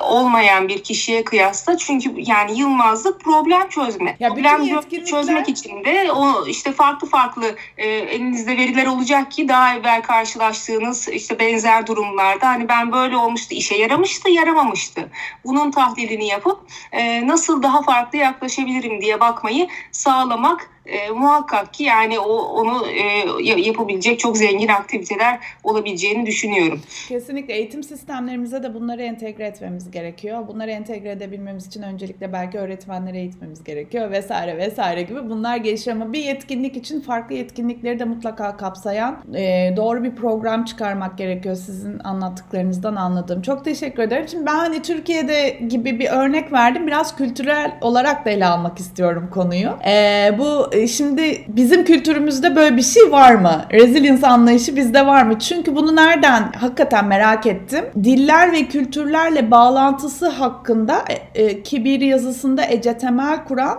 olmayan 0.00 0.68
bir 0.68 0.82
kişiye 0.82 1.24
kıyasla 1.24 1.76
çünkü 1.76 2.14
yani 2.16 2.58
Yılmaz'da 2.58 3.18
problem 3.18 3.68
çözme. 3.68 4.16
Ya 4.20 4.28
problem 4.28 4.62
yetkinlikler... 4.62 5.04
çözmek 5.04 5.48
için 5.48 5.84
de 5.84 6.12
o 6.12 6.46
işte 6.46 6.72
farklı 6.72 7.08
farklı 7.08 7.56
e, 7.78 7.88
elinizde 7.88 8.56
veriler 8.56 8.86
olacak 8.86 9.32
ki 9.32 9.48
daha 9.48 9.74
evvel 9.74 10.02
karşılaştığınız 10.02 11.08
işte 11.08 11.38
benzer 11.38 11.86
durumlarda 11.86 12.48
hani 12.48 12.68
ben 12.68 12.92
böyle 12.92 13.16
olmuştu 13.16 13.54
işe 13.54 13.76
yaramıştı 13.76 14.30
yaramamıştı. 14.30 15.10
Bunun 15.44 15.70
tahlilini 15.70 16.26
yapıp 16.26 16.60
e, 16.92 17.26
nasıl 17.26 17.62
daha 17.62 17.82
farklı 17.82 18.18
yaklaşabilirim 18.18 19.00
diye 19.00 19.20
bakmayı 19.20 19.68
sağlamak 19.92 20.70
e, 20.86 21.10
muhakkak 21.10 21.74
ki 21.74 21.84
yani 21.84 22.18
o 22.18 22.32
onu 22.32 22.86
e, 22.86 23.60
yapabilecek 23.60 24.18
çok 24.18 24.36
zengin 24.36 24.68
aktiviteler 24.68 25.38
olabileceğini 25.64 26.26
düşünüyorum. 26.26 26.80
Kesinlikle 27.08 27.54
eğitim 27.54 27.82
sistemlerimize 27.82 28.62
de 28.62 28.74
bunları 28.74 29.02
entegre 29.02 29.46
etmemiz 29.46 29.90
gerekiyor. 29.90 30.48
Bunları 30.48 30.70
entegre 30.70 31.10
edebilmemiz 31.10 31.66
için 31.66 31.82
öncelikle 31.82 32.32
belki 32.32 32.58
öğretmenleri 32.58 33.18
eğitmemiz 33.18 33.64
gerekiyor 33.64 34.10
vesaire 34.10 34.56
vesaire 34.56 35.02
gibi 35.02 35.30
bunlar 35.30 35.56
gelişiyor 35.56 35.96
ama 35.96 36.12
bir 36.12 36.24
yetkinlik 36.24 36.76
için 36.76 37.00
farklı 37.00 37.34
yetkinlikleri 37.34 37.98
de 37.98 38.04
mutlaka 38.04 38.56
kapsayan 38.56 39.16
e, 39.34 39.74
doğru 39.76 40.04
bir 40.04 40.16
program 40.16 40.64
çıkarmak 40.64 41.18
gerekiyor 41.18 41.54
sizin 41.54 41.98
anlattıklarınızdan 41.98 42.96
anladığım. 42.96 43.42
Çok 43.42 43.64
teşekkür 43.64 44.02
ederim. 44.02 44.28
Şimdi 44.28 44.46
ben 44.46 44.56
hani 44.56 44.82
Türkiye'de 44.82 45.58
gibi 45.68 45.98
bir 45.98 46.08
örnek 46.10 46.52
verdim. 46.52 46.86
Biraz 46.86 47.16
kültürel 47.16 47.78
olarak 47.80 48.26
da 48.26 48.30
ele 48.30 48.46
almak 48.46 48.78
istiyorum 48.78 49.28
konuyu. 49.32 49.70
E, 49.86 50.30
bu 50.38 50.71
şimdi 50.88 51.44
bizim 51.48 51.84
kültürümüzde 51.84 52.56
böyle 52.56 52.76
bir 52.76 52.82
şey 52.82 53.12
var 53.12 53.34
mı? 53.34 53.64
Resilience 53.72 54.26
anlayışı 54.26 54.76
bizde 54.76 55.06
var 55.06 55.22
mı? 55.22 55.38
Çünkü 55.38 55.76
bunu 55.76 55.96
nereden 55.96 56.52
hakikaten 56.52 57.06
merak 57.06 57.46
ettim. 57.46 57.84
Diller 58.04 58.52
ve 58.52 58.68
kültürlerle 58.68 59.50
bağlantısı 59.50 60.28
hakkında 60.28 61.04
e, 61.08 61.42
e, 61.42 61.62
Kibir 61.62 62.00
yazısında 62.00 62.66
Ece 62.66 62.98
Temel 62.98 63.44
kuran 63.44 63.78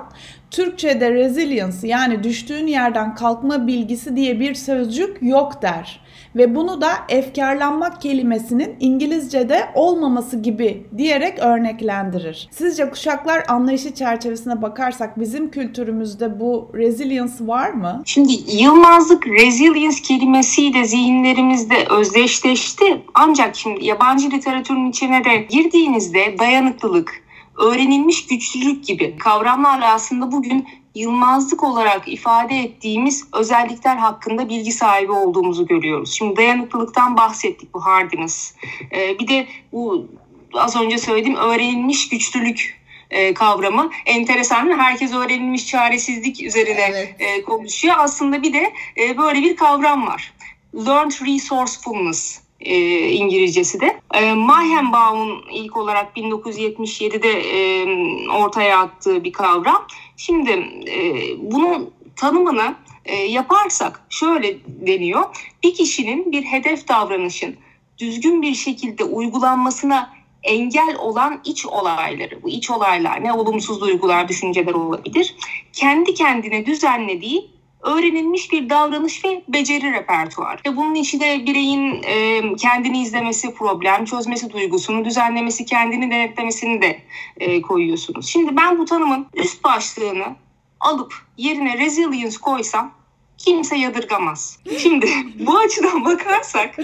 Türkçe'de 0.51 1.11
resilience 1.11 1.87
yani 1.87 2.23
düştüğün 2.23 2.67
yerden 2.67 3.15
kalkma 3.15 3.67
bilgisi 3.67 4.15
diye 4.15 4.39
bir 4.39 4.53
sözcük 4.53 5.17
yok 5.21 5.61
der. 5.61 6.02
Ve 6.35 6.55
bunu 6.55 6.81
da 6.81 6.91
efkarlanmak 7.09 8.01
kelimesinin 8.01 8.75
İngilizce'de 8.79 9.69
olmaması 9.75 10.41
gibi 10.41 10.85
diyerek 10.97 11.39
örneklendirir. 11.39 12.49
Sizce 12.51 12.89
kuşaklar 12.89 13.43
anlayışı 13.47 13.93
çerçevesine 13.93 14.61
bakarsak 14.61 15.19
bizim 15.19 15.51
kültürümüzde 15.51 16.39
bu 16.39 16.71
resilience 16.73 17.33
var 17.39 17.69
mı? 17.69 18.01
Şimdi 18.05 18.33
yılmazlık 18.63 19.27
resilience 19.27 20.01
kelimesiyle 20.01 20.85
zihinlerimizde 20.85 21.85
özdeşleşti. 21.89 23.01
Ancak 23.13 23.55
şimdi 23.55 23.85
yabancı 23.85 24.31
literatürün 24.31 24.89
içine 24.89 25.25
de 25.25 25.37
girdiğinizde 25.49 26.35
dayanıklılık, 26.39 27.23
öğrenilmiş 27.57 28.27
güçlülük 28.27 28.85
gibi 28.85 29.17
kavramlarla 29.17 29.93
aslında 29.93 30.31
bugün 30.31 30.67
yılmazlık 30.95 31.63
olarak 31.63 32.07
ifade 32.07 32.55
ettiğimiz 32.55 33.27
özellikler 33.33 33.97
hakkında 33.97 34.49
bilgi 34.49 34.71
sahibi 34.71 35.11
olduğumuzu 35.11 35.67
görüyoruz. 35.67 36.13
Şimdi 36.13 36.35
dayanıklılıktan 36.35 37.17
bahsettik 37.17 37.73
bu 37.73 37.85
hardiness. 37.85 38.55
Ee, 38.91 39.19
bir 39.19 39.27
de 39.27 39.47
bu 39.71 40.07
az 40.53 40.75
önce 40.75 40.97
söylediğim 40.97 41.37
öğrenilmiş 41.37 42.09
güçlülük 42.09 42.83
e, 43.09 43.33
kavramı 43.33 43.89
enteresan. 44.05 44.77
Herkes 44.77 45.13
öğrenilmiş 45.13 45.67
çaresizlik 45.67 46.43
üzerine 46.43 46.81
evet. 46.81 47.15
e, 47.19 47.43
konuşuyor. 47.43 47.95
Aslında 47.97 48.43
bir 48.43 48.53
de 48.53 48.73
e, 48.97 49.17
böyle 49.17 49.41
bir 49.41 49.55
kavram 49.55 50.07
var. 50.07 50.33
Learned 50.75 51.11
resourcefulness 51.11 52.42
e, 52.63 53.09
İngilizcesi 53.09 53.81
de. 53.81 53.99
E, 54.13 54.33
Mayhenbaum'un 54.33 55.43
ilk 55.51 55.77
olarak 55.77 56.17
1977'de 56.17 57.31
e, 57.31 57.85
ortaya 58.29 58.79
attığı 58.79 59.23
bir 59.23 59.33
kavram. 59.33 59.87
Şimdi 60.17 60.51
e, 60.87 61.25
bunun 61.37 61.93
tanımını 62.15 62.75
e, 63.05 63.15
yaparsak 63.15 64.01
şöyle 64.09 64.57
deniyor. 64.67 65.23
Bir 65.63 65.73
kişinin 65.73 66.31
bir 66.31 66.43
hedef 66.43 66.87
davranışın 66.87 67.55
düzgün 67.97 68.41
bir 68.41 68.53
şekilde 68.53 69.03
uygulanmasına 69.03 70.13
engel 70.43 70.95
olan 70.99 71.41
iç 71.45 71.65
olayları, 71.65 72.43
bu 72.43 72.49
iç 72.49 72.71
olaylar 72.71 73.23
ne 73.23 73.33
olumsuz 73.33 73.81
duygular, 73.81 74.27
düşünceler 74.27 74.73
olabilir. 74.73 75.35
Kendi 75.73 76.13
kendine 76.13 76.65
düzenlediği 76.65 77.52
öğrenilmiş 77.83 78.51
bir 78.51 78.69
davranış 78.69 79.25
ve 79.25 79.43
beceri 79.47 79.91
repertuar. 79.91 80.61
Ve 80.65 80.75
bunun 80.75 80.95
içinde 80.95 81.45
bireyin 81.45 82.03
e, 82.03 82.41
kendini 82.55 83.01
izlemesi, 83.01 83.53
problem 83.53 84.05
çözmesi 84.05 84.53
duygusunu, 84.53 85.05
düzenlemesi, 85.05 85.65
kendini 85.65 86.11
denetlemesini 86.11 86.81
de 86.81 87.01
e, 87.37 87.61
koyuyorsunuz. 87.61 88.27
Şimdi 88.27 88.57
ben 88.57 88.79
bu 88.79 88.85
tanımın 88.85 89.27
üst 89.33 89.63
başlığını 89.63 90.35
alıp 90.79 91.13
yerine 91.37 91.77
resilience 91.77 92.37
koysam 92.37 92.91
kimse 93.37 93.77
yadırgamaz. 93.77 94.59
Şimdi 94.79 95.09
bu 95.39 95.57
açıdan 95.57 96.05
bakarsak 96.05 96.75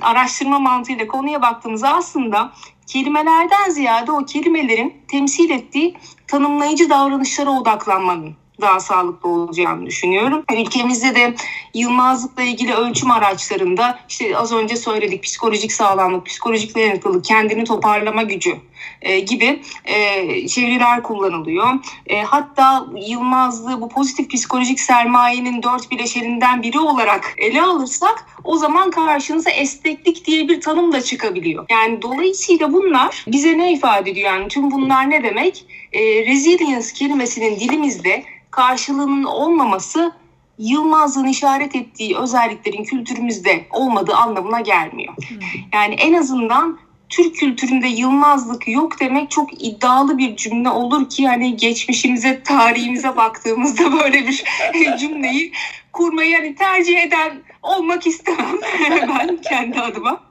araştırma 0.00 0.58
mantığıyla 0.58 1.06
konuya 1.06 1.42
baktığımızda 1.42 1.94
aslında 1.94 2.52
kelimelerden 2.86 3.70
ziyade 3.70 4.12
o 4.12 4.24
kelimelerin 4.24 4.94
temsil 5.08 5.50
ettiği 5.50 5.96
tanımlayıcı 6.26 6.90
davranışlara 6.90 7.50
odaklanmanın 7.50 8.36
daha 8.60 8.80
sağlıklı 8.80 9.28
olacağını 9.28 9.86
düşünüyorum. 9.86 10.44
Ülkemizde 10.56 11.14
de 11.14 11.34
yılmazlıkla 11.74 12.42
ilgili 12.42 12.74
ölçüm 12.74 13.10
araçlarında 13.10 13.98
işte 14.08 14.38
az 14.38 14.52
önce 14.52 14.76
söyledik 14.76 15.22
psikolojik 15.22 15.72
sağlamlık, 15.72 16.26
psikolojik 16.26 16.74
dayanıklılık, 16.74 17.24
kendini 17.24 17.64
toparlama 17.64 18.22
gücü 18.22 18.56
e, 19.02 19.20
gibi 19.20 19.62
e, 19.84 20.48
çeviriler 20.48 21.02
kullanılıyor. 21.02 21.66
E, 22.06 22.22
hatta 22.22 22.86
Yılmazlı 23.08 23.80
bu 23.80 23.88
pozitif 23.88 24.30
psikolojik 24.30 24.80
sermayenin 24.80 25.62
dört 25.62 25.90
bileşeninden 25.90 26.62
biri 26.62 26.78
olarak 26.78 27.34
ele 27.38 27.62
alırsak 27.62 28.26
o 28.44 28.56
zaman 28.56 28.90
karşınıza 28.90 29.50
esneklik 29.50 30.26
diye 30.26 30.48
bir 30.48 30.60
tanım 30.60 30.92
da 30.92 31.00
çıkabiliyor. 31.00 31.66
Yani 31.70 32.02
dolayısıyla 32.02 32.72
bunlar 32.72 33.24
bize 33.26 33.58
ne 33.58 33.72
ifade 33.72 34.10
ediyor? 34.10 34.32
Yani 34.32 34.48
tüm 34.48 34.70
bunlar 34.70 35.10
ne 35.10 35.22
demek? 35.22 35.64
E, 35.92 36.00
resilience 36.26 36.88
kelimesinin 36.94 37.60
dilimizde 37.60 38.24
karşılığının 38.50 39.24
olmaması 39.24 40.12
Yılmaz'ın 40.58 41.26
işaret 41.26 41.76
ettiği 41.76 42.16
özelliklerin 42.16 42.84
kültürümüzde 42.84 43.66
olmadığı 43.70 44.14
anlamına 44.14 44.60
gelmiyor. 44.60 45.14
Hmm. 45.16 45.38
Yani 45.72 45.94
en 45.94 46.12
azından 46.12 46.78
Türk 47.08 47.36
kültüründe 47.36 47.88
Yılmazlık 47.88 48.68
yok 48.68 49.00
demek 49.00 49.30
çok 49.30 49.64
iddialı 49.64 50.18
bir 50.18 50.36
cümle 50.36 50.68
olur 50.68 51.08
ki 51.08 51.26
hani 51.26 51.56
geçmişimize, 51.56 52.42
tarihimize 52.42 53.16
baktığımızda 53.16 53.92
böyle 54.02 54.26
bir 54.28 54.44
cümleyi 54.98 55.52
kurmayı 55.92 56.30
yani 56.30 56.54
tercih 56.54 57.02
eden 57.02 57.42
olmak 57.62 58.06
istemem 58.06 58.58
ben 58.90 59.36
kendi 59.36 59.80
adıma. 59.80 60.22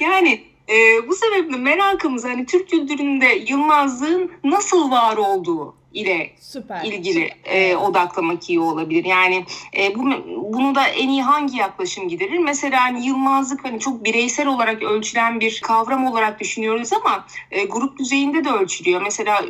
Yani 0.00 0.40
e, 0.68 1.08
bu 1.08 1.14
sebeple 1.14 1.56
merakımız 1.56 2.24
hani 2.24 2.46
Türk 2.46 2.70
kültüründe 2.70 3.44
Yılmazlığın 3.48 4.30
nasıl 4.44 4.90
var 4.90 5.16
olduğu 5.16 5.74
ile 5.94 6.30
Süper. 6.40 6.84
ilgili 6.84 7.30
e, 7.44 7.76
odaklamak 7.76 8.50
iyi 8.50 8.60
olabilir. 8.60 9.04
Yani 9.04 9.44
e, 9.76 9.94
bu, 9.94 10.04
bunu 10.52 10.74
da 10.74 10.88
en 10.88 11.08
iyi 11.08 11.22
hangi 11.22 11.56
yaklaşım 11.56 12.08
giderir? 12.08 12.38
Mesela 12.38 12.84
hani 12.84 13.06
Yılmazlık 13.06 13.64
hani 13.64 13.80
çok 13.80 14.04
bireysel 14.04 14.46
olarak 14.46 14.82
ölçülen 14.82 15.40
bir 15.40 15.60
kavram 15.60 16.06
olarak 16.06 16.40
düşünüyoruz 16.40 16.92
ama 16.92 17.26
e, 17.50 17.64
grup 17.64 17.98
düzeyinde 17.98 18.44
de 18.44 18.50
ölçülüyor. 18.50 19.02
Mesela 19.02 19.42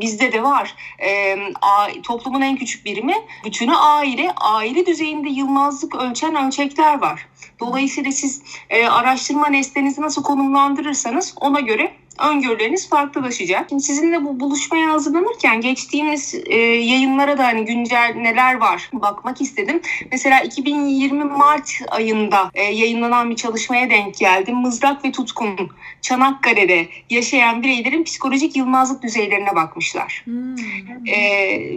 bizde 0.00 0.32
de 0.32 0.42
var. 0.42 0.74
E, 0.98 1.36
a, 1.62 1.88
toplumun 2.02 2.40
en 2.40 2.56
küçük 2.56 2.84
birimi 2.84 3.14
bütünü 3.44 3.74
aile. 3.74 4.32
Aile 4.36 4.86
düzeyinde 4.86 5.28
Yılmazlık 5.28 5.94
ölçen 5.94 6.46
ölçekler 6.46 7.00
var. 7.00 7.26
Dolayısıyla 7.60 8.12
siz 8.12 8.42
e, 8.70 8.86
araştırma 8.86 9.48
nesnenizi 9.48 10.02
nasıl 10.02 10.22
konumlandırırsanız 10.22 11.34
ona 11.40 11.60
göre 11.60 11.92
öngörüleriniz 12.18 12.88
farklılaşacak. 12.88 13.66
Şimdi 13.68 13.82
sizinle 13.82 14.24
bu 14.24 14.40
buluşmaya 14.40 14.92
hazırlanırken 14.92 15.60
geçtiğimiz 15.60 16.34
e, 16.46 16.56
yayınlara 16.60 17.38
da 17.38 17.44
hani 17.44 17.64
güncel 17.64 18.14
neler 18.16 18.54
var 18.54 18.90
bakmak 18.92 19.40
istedim. 19.40 19.80
Mesela 20.12 20.40
2020 20.40 21.24
Mart 21.24 21.70
ayında 21.88 22.50
e, 22.54 22.62
yayınlanan 22.62 23.30
bir 23.30 23.36
çalışmaya 23.36 23.90
denk 23.90 24.18
geldim. 24.18 24.56
Mızrak 24.56 25.04
ve 25.04 25.12
Tutkun 25.12 25.70
Çanakkale'de 26.02 26.88
yaşayan 27.10 27.62
bireylerin 27.62 28.04
psikolojik 28.04 28.56
yılmazlık 28.56 29.02
düzeylerine 29.02 29.54
bakmışlar. 29.54 30.22
Hmm. 30.24 30.58
E, 31.06 31.20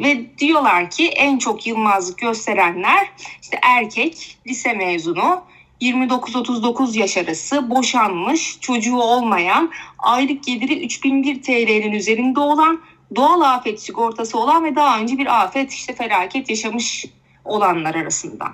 ve 0.03 0.37
diyorlar 0.37 0.89
ki 0.89 1.07
en 1.07 1.37
çok 1.37 1.67
yılmazlık 1.67 2.17
gösterenler 2.17 3.09
işte 3.41 3.59
erkek, 3.63 4.37
lise 4.47 4.73
mezunu, 4.73 5.43
29-39 5.81 6.97
yaş 6.97 7.17
arası 7.17 7.69
boşanmış, 7.69 8.59
çocuğu 8.59 8.97
olmayan, 8.97 9.71
aylık 9.99 10.43
geliri 10.43 10.85
3001 10.85 11.41
TL'nin 11.41 11.91
üzerinde 11.91 12.39
olan, 12.39 12.81
doğal 13.15 13.41
afet 13.41 13.81
sigortası 13.81 14.39
olan 14.39 14.63
ve 14.63 14.75
daha 14.75 14.99
önce 14.99 15.17
bir 15.17 15.41
afet 15.43 15.71
işte 15.71 15.95
felaket 15.95 16.49
yaşamış 16.49 17.05
olanlar 17.45 17.95
arasında. 17.95 18.45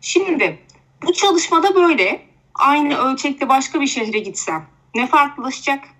Şimdi 0.00 0.58
bu 1.06 1.12
çalışmada 1.12 1.74
böyle 1.74 2.22
aynı 2.54 2.96
ölçekte 2.96 3.48
başka 3.48 3.80
bir 3.80 3.86
şehre 3.86 4.18
gitsem 4.18 4.66
ne 4.94 5.06
farklılaşacak? 5.06 5.95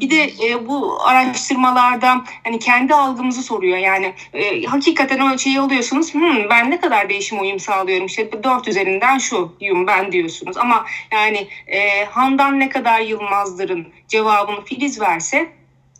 Bir 0.00 0.10
de 0.10 0.32
e, 0.46 0.66
bu 0.68 1.02
araştırmalarda 1.06 2.24
hani 2.44 2.58
kendi 2.58 2.94
algımızı 2.94 3.42
soruyor. 3.42 3.78
Yani 3.78 4.14
e, 4.32 4.62
hakikaten 4.62 5.36
şeyi 5.36 5.60
alıyorsunuz. 5.60 6.14
Hmm, 6.14 6.50
ben 6.50 6.70
ne 6.70 6.80
kadar 6.80 7.08
değişim 7.08 7.40
uyum 7.40 7.60
sağlıyorum. 7.60 8.06
İşte 8.06 8.42
dört 8.44 8.68
üzerinden 8.68 9.18
şu 9.18 9.52
yum 9.60 9.86
ben 9.86 10.12
diyorsunuz. 10.12 10.56
Ama 10.56 10.84
yani 11.12 11.48
e, 11.66 12.04
Handan 12.04 12.60
ne 12.60 12.68
kadar 12.68 13.00
Yılmazdır'ın 13.00 13.86
cevabını 14.08 14.64
Filiz 14.64 15.00
verse 15.00 15.52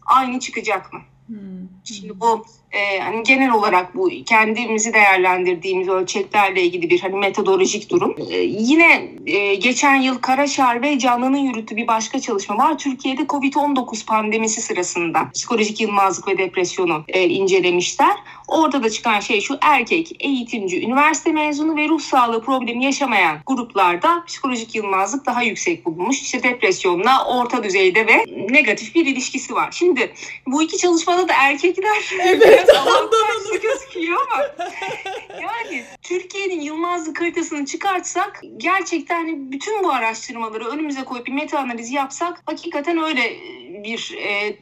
aynı 0.07 0.41
çıkacak 0.41 0.93
mı? 0.93 1.01
Hmm. 1.27 1.54
Şimdi 1.85 2.21
bu 2.21 2.45
e, 2.75 3.01
hani 3.01 3.23
genel 3.23 3.53
olarak 3.53 3.95
bu 3.95 4.11
kendimizi 4.27 4.95
değerlendirdiğimiz 4.95 5.89
ölçeklerle 5.89 6.63
ilgili 6.63 6.91
bir 6.91 7.01
hani 7.01 7.15
metodolojik 7.15 7.91
durum. 7.91 8.17
E, 8.31 8.37
yine 8.39 9.11
e, 9.27 9.55
geçen 9.55 9.95
yıl 9.95 10.19
Karaşar 10.19 10.83
ve 10.83 10.99
Canlı'nın 10.99 11.37
yürüttüğü 11.37 11.77
bir 11.77 11.87
başka 11.87 12.21
çalışma 12.21 12.59
var. 12.59 12.79
Türkiye'de 12.79 13.23
Covid-19 13.23 14.07
pandemisi 14.07 14.63
sırasında 14.63 15.31
psikolojik 15.35 15.81
yılmazlık 15.81 16.29
ve 16.29 16.39
depresyonu 16.39 17.05
e, 17.09 17.29
incelemişler. 17.29 18.17
Orada 18.49 18.83
da 18.83 18.91
çıkan 18.91 19.21
şey 19.21 19.41
şu 19.41 19.59
erkek, 19.61 20.17
eğitimci, 20.21 20.85
üniversite 20.85 21.33
mezunu 21.33 21.77
ve 21.77 21.89
ruh 21.89 22.01
sağlığı 22.01 22.43
problemi 22.43 22.85
yaşamayan 22.85 23.39
gruplarda 23.47 24.25
psikolojik 24.27 24.75
yılmazlık 24.75 25.27
daha 25.27 25.43
yüksek 25.43 25.87
bulunmuş. 25.87 26.23
İşte 26.23 26.43
depresyonla 26.43 27.25
orta 27.27 27.65
düzeyde 27.65 28.07
ve 28.07 28.25
negatif 28.51 28.95
bir 28.95 29.07
ilişkisi 29.07 29.55
var. 29.55 29.69
Şimdi 29.73 30.13
bu 30.47 30.63
iki 30.63 30.79
çalışmada 30.79 31.29
da 31.29 31.35
erkekler 31.55 32.15
evet 32.21 32.71
Avantajlı 32.71 33.61
gözüküyor 33.63 34.19
ama 34.33 34.43
yani 35.43 35.85
Türkiye'nin 36.03 36.61
Yılmazlık 36.61 37.21
haritasını 37.21 37.65
çıkartsak 37.67 38.43
gerçekten 38.57 39.17
hani 39.17 39.53
bütün 39.53 39.85
bu 39.85 39.93
araştırmaları 39.93 40.69
önümüze 40.69 41.05
koyup 41.05 41.27
bir 41.27 41.33
meta 41.33 41.59
analiz 41.59 41.91
yapsak 41.91 42.43
hakikaten 42.47 42.99
öyle 43.05 43.37
bir 43.85 44.17
e, 44.19 44.57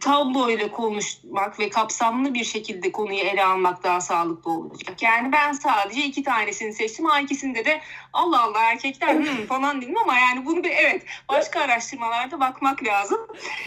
tablo 0.00 0.50
ile 0.50 0.70
konuşmak 0.70 1.60
ve 1.60 1.70
kapsamlı 1.70 2.34
bir 2.34 2.44
şekilde 2.44 2.92
konuyu 2.92 3.18
ele 3.18 3.44
almak 3.44 3.84
daha 3.84 4.00
sağlıklı 4.00 4.50
olacak. 4.50 5.02
Yani 5.02 5.32
ben 5.32 5.52
sadece 5.52 6.04
iki 6.04 6.22
tanesini 6.22 6.72
seçtim. 6.72 7.04
Ha 7.04 7.20
ikisinde 7.20 7.64
de 7.64 7.80
Allah 8.12 8.42
Allah 8.42 8.60
erkekler 8.60 9.14
hmm, 9.14 9.46
falan 9.46 9.82
dedim 9.82 9.98
ama 9.98 10.18
yani 10.18 10.46
bunu 10.46 10.64
bir 10.64 10.70
evet 10.70 11.02
başka 11.28 11.60
araştırmalarda 11.60 12.40
bakmak 12.40 12.84
lazım. 12.84 13.18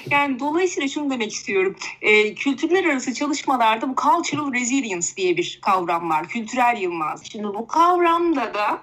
Yani 0.10 0.40
dolayısıyla 0.40 0.88
şunu 0.88 1.10
demek 1.10 1.34
istiyorum. 1.34 1.76
E, 2.02 2.36
kültürler 2.36 2.86
arası 2.86 3.14
çalışmalarda 3.14 3.90
bu 3.90 3.96
cultural 3.96 4.54
resilience 4.54 5.08
diye 5.18 5.38
bir 5.38 5.60
kavram 5.62 6.10
var. 6.10 6.28
Kültürel 6.28 6.78
yılmaz. 6.78 7.24
Şimdi 7.32 7.48
bu 7.48 7.68
kavramda 7.68 8.54
da 8.54 8.80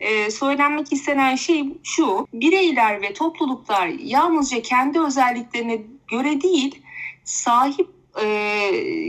e, 0.00 0.30
söylenmek 0.30 0.92
istenen 0.92 1.36
şey 1.36 1.64
şu. 1.82 2.26
Bireyler 2.32 3.02
ve 3.02 3.12
topluluklar 3.12 3.86
yalnızca 3.86 4.62
kendi 4.62 5.00
özelliklerine 5.00 5.82
göre 6.08 6.40
değil 6.40 6.82
sahip 7.24 7.88
e, 8.22 8.26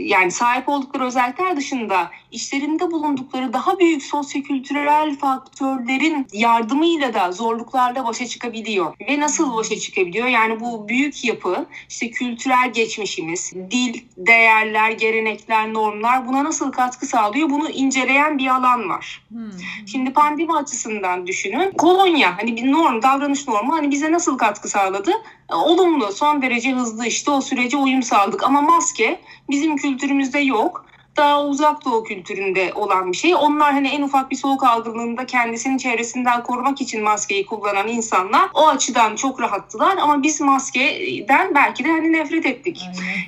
yani 0.04 0.30
sahip 0.30 0.68
oldukları 0.68 1.04
özellikler 1.04 1.56
dışında 1.56 2.10
işlerinde 2.30 2.90
bulundukları 2.90 3.52
daha 3.52 3.78
büyük 3.78 4.02
sosyokültürel 4.02 5.16
faktörlerin 5.16 6.26
yardımıyla 6.32 7.14
da 7.14 7.32
zorluklarla 7.32 8.04
başa 8.04 8.26
çıkabiliyor. 8.26 8.94
Ve 9.08 9.20
nasıl 9.20 9.56
başa 9.56 9.76
çıkabiliyor? 9.76 10.26
Yani 10.26 10.60
bu 10.60 10.88
büyük 10.88 11.24
yapı, 11.24 11.66
işte 11.88 12.10
kültürel 12.10 12.72
geçmişimiz, 12.72 13.52
dil, 13.70 14.00
değerler, 14.16 14.90
gelenekler, 14.90 15.72
normlar 15.72 16.28
buna 16.28 16.44
nasıl 16.44 16.72
katkı 16.72 17.06
sağlıyor? 17.06 17.50
Bunu 17.50 17.70
inceleyen 17.70 18.38
bir 18.38 18.46
alan 18.46 18.88
var. 18.88 19.22
Hmm. 19.28 19.50
Şimdi 19.86 20.12
pandemi 20.12 20.56
açısından 20.56 21.26
düşünün. 21.26 21.70
Kolonya 21.70 22.38
hani 22.38 22.56
bir 22.56 22.72
norm, 22.72 23.02
davranış 23.02 23.48
normu 23.48 23.72
hani 23.72 23.90
bize 23.90 24.12
nasıl 24.12 24.38
katkı 24.38 24.68
sağladı? 24.68 25.12
Olumlu, 25.52 26.12
son 26.12 26.42
derece 26.42 26.72
hızlı 26.72 27.06
işte 27.06 27.30
o 27.30 27.40
sürece 27.40 27.76
uyum 27.76 28.02
sağladık. 28.02 28.44
Ama 28.44 28.60
maske 28.60 29.20
bizim 29.50 29.76
kültürümüzde 29.76 30.38
yok 30.38 30.87
daha 31.18 31.44
uzak 31.44 31.84
doğu 31.84 32.04
kültüründe 32.04 32.72
olan 32.74 33.12
bir 33.12 33.16
şey. 33.16 33.34
Onlar 33.34 33.72
hani 33.72 33.88
en 33.88 34.02
ufak 34.02 34.30
bir 34.30 34.36
soğuk 34.36 34.64
algınlığında 34.64 35.26
kendisini 35.26 35.78
çevresinden 35.78 36.42
korumak 36.42 36.80
için 36.80 37.02
maskeyi 37.02 37.46
kullanan 37.46 37.88
insanlar 37.88 38.48
o 38.54 38.68
açıdan 38.68 39.16
çok 39.16 39.40
rahattılar 39.40 39.96
ama 39.96 40.22
biz 40.22 40.40
maskeden 40.40 41.54
belki 41.54 41.84
de 41.84 41.88
hani 41.88 42.12
nefret 42.12 42.46
ettik. 42.46 42.80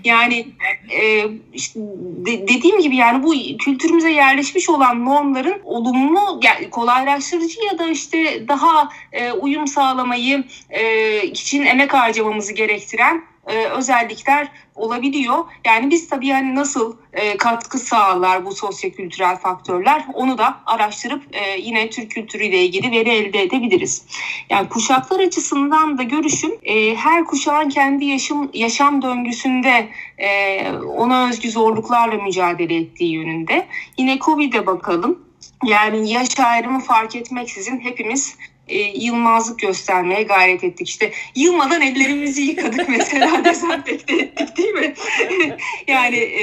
Yani 0.05 0.47
e, 0.91 1.27
işte 1.53 1.81
de, 2.27 2.49
dediğim 2.49 2.81
gibi 2.81 2.97
yani 2.97 3.23
bu 3.23 3.35
kültürümüze 3.65 4.11
yerleşmiş 4.11 4.69
olan 4.69 5.05
normların 5.05 5.61
olumlu 5.65 6.41
yani 6.43 6.71
kolaylaştırıcı 6.71 7.65
ya 7.73 7.79
da 7.79 7.89
işte 7.89 8.49
daha 8.49 8.89
e, 9.13 9.33
uyum 9.33 9.67
sağlamayı 9.67 10.45
e, 10.71 11.23
için 11.23 11.65
emek 11.65 11.95
harcamamızı 11.95 12.53
gerektiren 12.53 13.23
e, 13.51 13.65
özellikler 13.65 14.49
olabiliyor. 14.75 15.39
Yani 15.65 15.91
biz 15.91 16.09
tabii 16.09 16.27
yani 16.27 16.55
nasıl 16.55 16.97
e, 17.13 17.37
katkı 17.37 17.79
sağlar 17.79 18.45
bu 18.45 18.55
sosyokültürel 18.55 19.37
faktörler 19.37 20.05
onu 20.15 20.39
da 20.39 20.61
araştırıp 20.67 21.23
e, 21.33 21.59
yine 21.61 21.91
Türk 21.91 22.11
kültürüyle 22.11 22.65
ilgili 22.65 22.91
veri 22.91 23.11
elde 23.11 23.43
edebiliriz. 23.43 24.07
Yani 24.51 24.69
kuşaklar 24.69 25.21
açısından 25.21 25.99
da 25.99 26.03
görüşüm 26.03 26.53
e, 26.63 26.95
her 26.97 27.25
kuşağın 27.25 27.69
kendi 27.69 28.05
yaşam 28.05 28.51
yaşam 28.55 29.03
döngüsünde 29.03 29.89
e, 30.19 30.71
ona 30.73 31.29
özgü 31.29 31.51
zorluklarla 31.51 32.23
mücadele 32.23 32.77
ettiği 32.77 33.13
yönünde. 33.13 33.67
Yine 33.99 34.19
Covid'e 34.19 34.67
bakalım. 34.67 35.19
Yani 35.65 36.11
yaş 36.11 36.41
ayrımı 36.41 36.81
fark 36.81 37.17
etmeksizin 37.17 37.81
hepimiz 37.81 38.37
e, 38.71 38.79
yılmazlık 38.79 39.59
göstermeye 39.59 40.23
gayret 40.23 40.65
ettik. 40.65 40.89
İşte 40.89 41.13
yılmadan 41.37 41.81
ellerimizi 41.81 42.43
yıkadık 42.43 42.89
mesela 42.89 43.45
dezenfekte 43.45 44.17
ettik 44.17 44.57
değil 44.57 44.75
mi? 44.75 44.95
yani 45.87 46.17
e, 46.17 46.43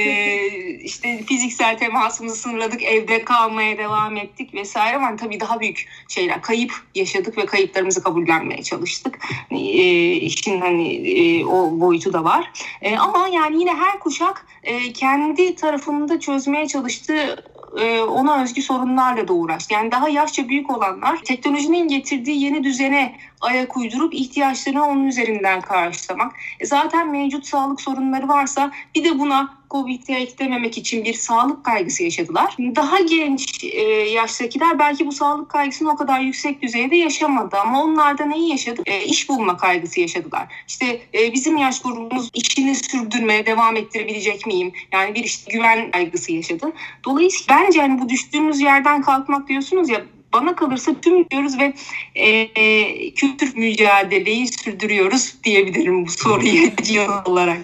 işte 0.82 1.22
fiziksel 1.26 1.78
temasımızı 1.78 2.36
sınırladık, 2.36 2.82
evde 2.82 3.24
kalmaya 3.24 3.78
devam 3.78 4.16
ettik 4.16 4.54
vesaire 4.54 4.96
ama 4.96 5.16
tabii 5.16 5.40
daha 5.40 5.60
büyük 5.60 5.88
şeyler, 6.08 6.42
kayıp 6.42 6.72
yaşadık 6.94 7.38
ve 7.38 7.46
kayıplarımızı 7.46 8.02
kabullenmeye 8.02 8.62
çalıştık. 8.62 9.18
E, 9.50 10.12
işin 10.12 10.60
hani 10.60 10.94
e, 10.94 11.44
o 11.44 11.80
boyutu 11.80 12.12
da 12.12 12.24
var. 12.24 12.50
E, 12.82 12.96
ama 12.96 13.28
yani 13.28 13.60
yine 13.60 13.74
her 13.74 13.98
kuşak 14.00 14.46
e, 14.62 14.92
kendi 14.92 15.54
tarafında 15.54 16.20
çözmeye 16.20 16.68
çalıştığı 16.68 17.44
e, 17.76 18.00
ona 18.00 18.42
özgü 18.42 18.62
sorunlarla 18.62 19.28
da 19.28 19.32
uğraştı. 19.32 19.74
Yani 19.74 19.92
daha 19.92 20.08
yaşça 20.08 20.48
büyük 20.48 20.70
olanlar 20.70 21.16
teknolojinin 21.16 21.88
getirdiği 21.88 22.44
yeni 22.44 22.64
düzene 22.64 23.16
ayak 23.40 23.76
uydurup 23.76 24.14
ihtiyaçlarını 24.14 24.86
onun 24.86 25.06
üzerinden 25.06 25.60
karşılamak. 25.60 26.32
E 26.60 26.66
zaten 26.66 27.10
mevcut 27.10 27.46
sağlık 27.46 27.80
sorunları 27.80 28.28
varsa 28.28 28.70
bir 28.94 29.04
de 29.04 29.18
buna 29.18 29.57
Covid'i 29.70 30.12
eklememek 30.12 30.78
için 30.78 31.04
bir 31.04 31.14
sağlık 31.14 31.64
kaygısı 31.64 32.02
yaşadılar. 32.02 32.56
Daha 32.76 33.00
genç 33.00 33.64
e, 33.64 33.82
yaştakiler 33.92 34.78
belki 34.78 35.06
bu 35.06 35.12
sağlık 35.12 35.48
kaygısını 35.48 35.90
o 35.90 35.96
kadar 35.96 36.20
yüksek 36.20 36.62
düzeyde 36.62 36.96
yaşamadı 36.96 37.56
ama 37.56 37.82
onlar 37.82 38.18
da 38.18 38.24
neyi 38.24 38.50
yaşadı? 38.50 38.82
E, 38.86 39.04
iş 39.04 39.28
bulma 39.28 39.56
kaygısı 39.56 40.00
yaşadılar. 40.00 40.46
İşte 40.68 41.00
e, 41.14 41.32
bizim 41.32 41.56
yaş 41.56 41.82
grubumuz 41.82 42.30
işini 42.34 42.74
sürdürmeye 42.74 43.46
devam 43.46 43.76
ettirebilecek 43.76 44.46
miyim? 44.46 44.72
Yani 44.92 45.14
bir 45.14 45.24
işte 45.24 45.52
güven 45.52 45.90
kaygısı 45.90 46.32
yaşadı. 46.32 46.72
Dolayısıyla 47.04 47.56
bence 47.56 47.80
hani 47.80 48.00
bu 48.00 48.08
düştüğümüz 48.08 48.60
yerden 48.60 49.02
kalkmak 49.02 49.48
diyorsunuz 49.48 49.88
ya 49.88 50.02
bana 50.32 50.56
kalırsa 50.56 50.92
tüm 51.02 51.30
diyoruz 51.30 51.58
ve 51.58 51.74
e, 52.14 53.10
kültür 53.14 53.56
mücadeleyi 53.56 54.48
sürdürüyoruz 54.48 55.34
diyebilirim 55.44 56.06
bu 56.06 56.10
soruyu 56.10 56.70
olarak. 57.24 57.58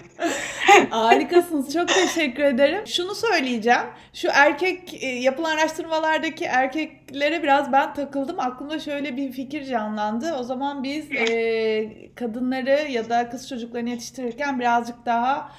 Harikasınız. 0.89 1.73
Çok 1.73 1.87
teşekkür 1.87 2.43
ederim. 2.43 2.87
Şunu 2.87 3.15
söyleyeceğim. 3.15 3.85
Şu 4.13 4.27
erkek 4.33 5.03
e, 5.03 5.07
yapılan 5.07 5.57
araştırmalardaki 5.57 6.45
erkeklere 6.45 7.43
biraz 7.43 7.71
ben 7.71 7.93
takıldım. 7.93 8.39
Aklımda 8.39 8.79
şöyle 8.79 9.17
bir 9.17 9.31
fikir 9.31 9.65
canlandı. 9.65 10.35
O 10.39 10.43
zaman 10.43 10.83
biz 10.83 11.11
e, 11.11 11.91
kadınları 12.15 12.91
ya 12.91 13.09
da 13.09 13.29
kız 13.29 13.49
çocuklarını 13.49 13.89
yetiştirirken 13.89 14.59
birazcık 14.59 15.05
daha 15.05 15.51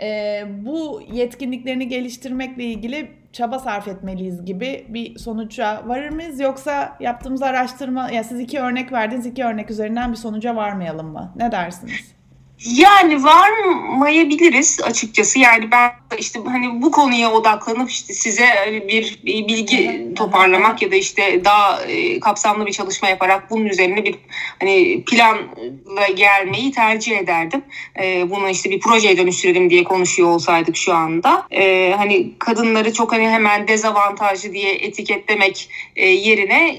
e, 0.00 0.42
bu 0.64 1.02
yetkinliklerini 1.12 1.88
geliştirmekle 1.88 2.64
ilgili 2.64 3.10
çaba 3.32 3.58
sarf 3.58 3.88
etmeliyiz 3.88 4.44
gibi 4.44 4.86
bir 4.88 5.18
sonuca 5.18 5.88
varır 5.88 6.10
mıyız? 6.10 6.40
Yoksa 6.40 6.96
yaptığımız 7.00 7.42
araştırma, 7.42 8.10
ya 8.10 8.24
siz 8.24 8.40
iki 8.40 8.60
örnek 8.60 8.92
verdiniz, 8.92 9.26
iki 9.26 9.44
örnek 9.44 9.70
üzerinden 9.70 10.12
bir 10.12 10.16
sonuca 10.16 10.56
varmayalım 10.56 11.12
mı? 11.12 11.32
Ne 11.36 11.52
dersiniz? 11.52 12.19
Yani 12.64 13.24
varmayabiliriz 13.24 14.80
açıkçası. 14.82 15.38
Yani 15.38 15.70
ben 15.70 15.92
işte 16.18 16.40
hani 16.46 16.82
bu 16.82 16.90
konuya 16.90 17.32
odaklanıp 17.32 17.90
işte 17.90 18.14
size 18.14 18.46
bir, 18.88 19.18
bir 19.24 19.48
bilgi 19.48 20.08
toparlamak 20.16 20.82
ya 20.82 20.90
da 20.90 20.96
işte 20.96 21.44
daha 21.44 21.82
e, 21.82 22.20
kapsamlı 22.20 22.66
bir 22.66 22.72
çalışma 22.72 23.08
yaparak 23.08 23.50
bunun 23.50 23.64
üzerine 23.64 24.04
bir 24.04 24.14
hani 24.60 25.04
planla 25.04 26.06
gelmeyi 26.16 26.72
tercih 26.72 27.18
ederdim. 27.18 27.62
E, 28.02 28.30
bunu 28.30 28.48
işte 28.48 28.70
bir 28.70 28.80
projeye 28.80 29.16
dönüştürelim 29.16 29.70
diye 29.70 29.84
konuşuyor 29.84 30.28
olsaydık 30.28 30.76
şu 30.76 30.94
anda. 30.94 31.46
E, 31.50 31.94
hani 31.96 32.32
kadınları 32.38 32.92
çok 32.92 33.12
hani 33.12 33.28
hemen 33.28 33.68
dezavantajlı 33.68 34.52
diye 34.52 34.74
etiketlemek 34.74 35.70
yerine 35.96 36.78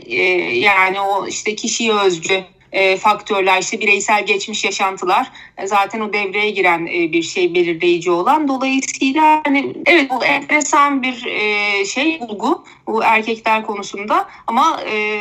yani 0.53 1.01
o 1.01 1.27
işte 1.27 1.55
kişiye 1.55 1.93
özgü 1.93 2.43
e, 2.71 2.97
faktörler 2.97 3.61
işte 3.61 3.79
bireysel 3.79 4.25
geçmiş 4.25 4.63
yaşantılar 4.63 5.31
e, 5.57 5.67
zaten 5.67 5.99
o 5.99 6.13
devreye 6.13 6.49
giren 6.49 6.85
e, 6.85 7.11
bir 7.11 7.23
şey 7.23 7.55
belirleyici 7.55 8.11
olan. 8.11 8.47
Dolayısıyla 8.47 9.41
hani 9.45 9.73
evet 9.85 10.11
bu 10.11 10.25
enteresan 10.25 11.01
bir 11.01 11.25
e, 11.25 11.85
şey 11.85 12.19
bulgu 12.19 12.63
bu 12.87 13.03
erkekler 13.03 13.65
konusunda 13.65 14.25
ama 14.47 14.81
e, 14.81 15.19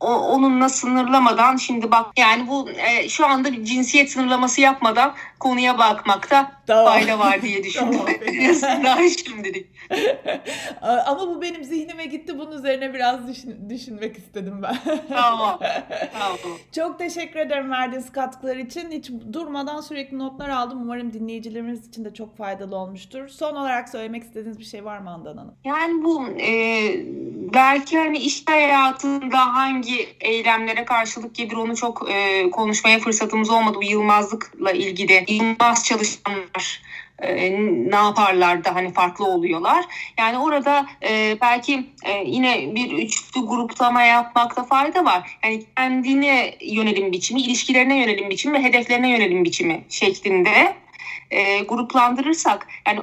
o, 0.00 0.06
onunla 0.06 0.68
sınırlamadan 0.68 1.56
şimdi 1.56 1.90
bak 1.90 2.06
yani 2.16 2.48
bu 2.48 2.70
e, 2.70 3.08
şu 3.08 3.26
anda 3.26 3.52
bir 3.52 3.64
cinsiyet 3.64 4.10
sınırlaması 4.10 4.60
yapmadan 4.60 5.14
konuya 5.38 5.78
bakmakta 5.78 6.52
tamam. 6.66 6.84
fayda 6.84 7.18
var 7.18 7.42
diye 7.42 7.64
düşündüm. 7.64 8.00
Daha 8.84 9.08
şimdilik. 9.08 9.66
Ama 10.82 11.20
bu 11.20 11.42
benim 11.42 11.64
zihnime 11.64 12.04
gitti. 12.04 12.38
Bunun 12.38 12.58
üzerine 12.58 12.94
biraz 12.94 13.28
düşün, 13.28 13.70
düşünmek 13.70 14.18
istedim 14.18 14.62
ben. 14.62 14.76
tamam. 15.08 15.60
tamam. 16.18 16.38
Çok 16.72 16.98
teşekkür 16.98 17.40
ederim 17.40 17.70
verdiğiniz 17.70 18.12
katkılar 18.12 18.56
için. 18.56 18.90
Hiç 18.90 19.10
durmadan 19.32 19.80
sürekli 19.80 20.18
notlar 20.18 20.48
aldım. 20.48 20.82
Umarım 20.82 21.12
dinleyicilerimiz 21.12 21.88
için 21.88 22.04
de 22.04 22.14
çok 22.14 22.36
faydalı 22.36 22.76
olmuştur. 22.76 23.28
Son 23.28 23.56
olarak 23.56 23.88
söylemek 23.88 24.22
istediğiniz 24.22 24.58
bir 24.58 24.64
şey 24.64 24.84
var 24.84 24.98
mı 24.98 25.10
Andan 25.10 25.36
Hanım? 25.36 25.54
Yani 25.64 26.04
bu 26.04 26.28
e, 26.28 26.50
belki 27.54 27.98
hani 27.98 28.18
iş 28.18 28.42
hayatında 28.46 29.54
hangi 29.54 30.08
eylemlere 30.20 30.84
karşılık 30.84 31.34
gelir 31.34 31.56
onu 31.56 31.76
çok 31.76 32.10
e, 32.10 32.50
konuşmaya 32.50 32.98
fırsatımız 32.98 33.50
olmadı. 33.50 33.76
Bu 33.76 33.84
Yılmazlıkla 33.84 34.72
ilgili. 34.72 35.24
Yılmaz 35.28 35.84
çalışanlar 35.84 36.82
e, 37.18 37.52
ne 37.90 37.96
yaparlar 37.96 38.64
da 38.64 38.74
hani 38.74 38.92
farklı 38.92 39.24
oluyorlar. 39.24 39.84
Yani 40.18 40.38
orada 40.38 40.86
e, 41.02 41.36
belki 41.40 41.86
e, 42.04 42.22
yine 42.26 42.74
bir 42.74 42.92
üçlü 42.92 43.40
gruplama 43.40 44.02
yapmakta 44.02 44.64
fayda 44.64 45.04
var. 45.04 45.38
Yani 45.44 45.62
kendine 45.76 46.54
yönelim 46.60 47.12
biçimi, 47.12 47.40
ilişkilerine 47.40 47.98
yönelim 47.98 48.30
biçimi 48.30 48.58
ve 48.58 48.62
hedeflerine 48.62 49.10
yönelim 49.10 49.44
biçimi 49.44 49.84
şeklinde 49.88 50.83
e, 51.30 51.60
gruplandırırsak 51.60 52.66
yani 52.86 53.00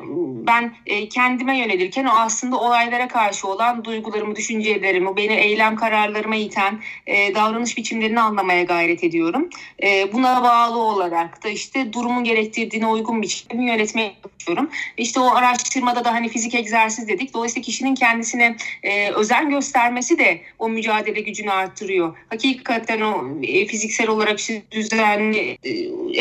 ben 0.47 0.73
e, 0.86 1.10
kendime 1.10 1.57
yönelirken 1.57 2.05
o 2.05 2.12
aslında 2.12 2.60
olaylara 2.60 3.07
karşı 3.07 3.47
olan 3.47 3.86
duygularımı, 3.86 4.36
düşüncelerimi, 4.36 5.17
beni 5.17 5.34
eylem 5.34 5.75
kararlarıma 5.75 6.36
iten 6.36 6.79
e, 7.07 7.36
davranış 7.36 7.77
biçimlerini 7.77 8.21
anlamaya 8.21 8.63
gayret 8.63 9.03
ediyorum. 9.03 9.49
E, 9.84 10.13
buna 10.13 10.43
bağlı 10.43 10.79
olarak 10.79 11.43
da 11.43 11.49
işte 11.49 11.93
durumun 11.93 12.23
gerektirdiğine 12.23 12.88
uygun 12.88 13.21
biçimde 13.21 13.63
yönetmeye 13.63 14.15
çalışıyorum. 14.41 14.69
İşte 14.97 15.19
o 15.19 15.36
araştırmada 15.36 16.05
da 16.05 16.13
hani 16.13 16.29
fizik 16.29 16.55
egzersiz 16.55 17.07
dedik. 17.07 17.34
Dolayısıyla 17.34 17.63
kişinin 17.63 17.95
kendisine 17.95 18.55
e, 18.84 19.12
özen 19.12 19.49
göstermesi 19.49 20.17
de 20.17 20.41
o 20.60 20.69
mücadele 20.69 21.21
gücünü 21.21 21.51
arttırıyor. 21.51 22.17
Hakikaten 22.29 23.01
o 23.01 23.25
e, 23.43 23.65
fiziksel 23.65 24.07
olarak 24.07 24.39
işte 24.39 24.62
düzenli 24.71 25.57
e, 25.63 25.69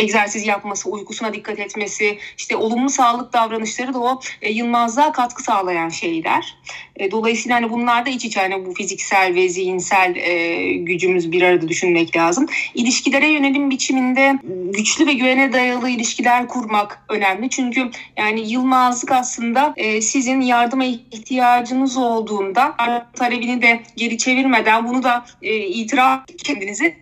egzersiz 0.01 0.47
yapması, 0.47 0.91
uykusuna 0.91 1.35
dikkat 1.35 1.59
etmesi, 1.59 1.90
işte 2.39 2.57
olumlu 2.57 2.91
sağlık 2.91 3.33
davranışları 3.33 3.95
da 3.95 4.01
o 4.01 4.21
e, 4.43 4.53
yılmazlığa 4.53 5.13
katkı 5.13 5.43
sağlayan 5.43 5.89
şeyler. 5.89 6.57
E, 6.97 7.11
dolayısıyla 7.11 7.57
hani 7.57 7.71
bunlar 7.71 8.07
da 8.07 8.11
iç 8.11 8.25
içe 8.25 8.41
hani 8.41 8.67
bu 8.67 8.75
fiziksel 8.75 9.35
ve 9.35 9.49
zihinsel 9.49 10.17
e, 10.17 10.73
gücümüz 10.73 11.33
bir 11.33 11.43
arada 11.43 11.69
düşünmek 11.69 12.17
lazım. 12.17 12.47
İlişkilere 12.75 13.29
yönelim 13.29 13.71
biçiminde 13.71 14.39
güçlü 14.75 15.07
ve 15.07 15.13
güvene 15.13 15.53
dayalı 15.53 15.89
ilişkiler 15.89 16.49
kurmak 16.49 17.03
önemli. 17.09 17.51
Çünkü 17.51 17.91
yani 18.17 18.53
yılmazlık 18.53 19.13
aslında 19.13 19.75
e, 19.77 20.01
sizin 20.01 20.41
yardıma 20.41 20.85
ihtiyacınız 20.85 21.97
olduğunda 21.97 22.77
talebini 23.15 23.63
de 23.63 23.81
geri 23.97 24.19
çevirmeden 24.19 24.89
bunu 24.89 25.03
da 25.03 25.25
e, 25.43 25.57
itiraf 25.57 26.21
kendinizi 26.45 26.97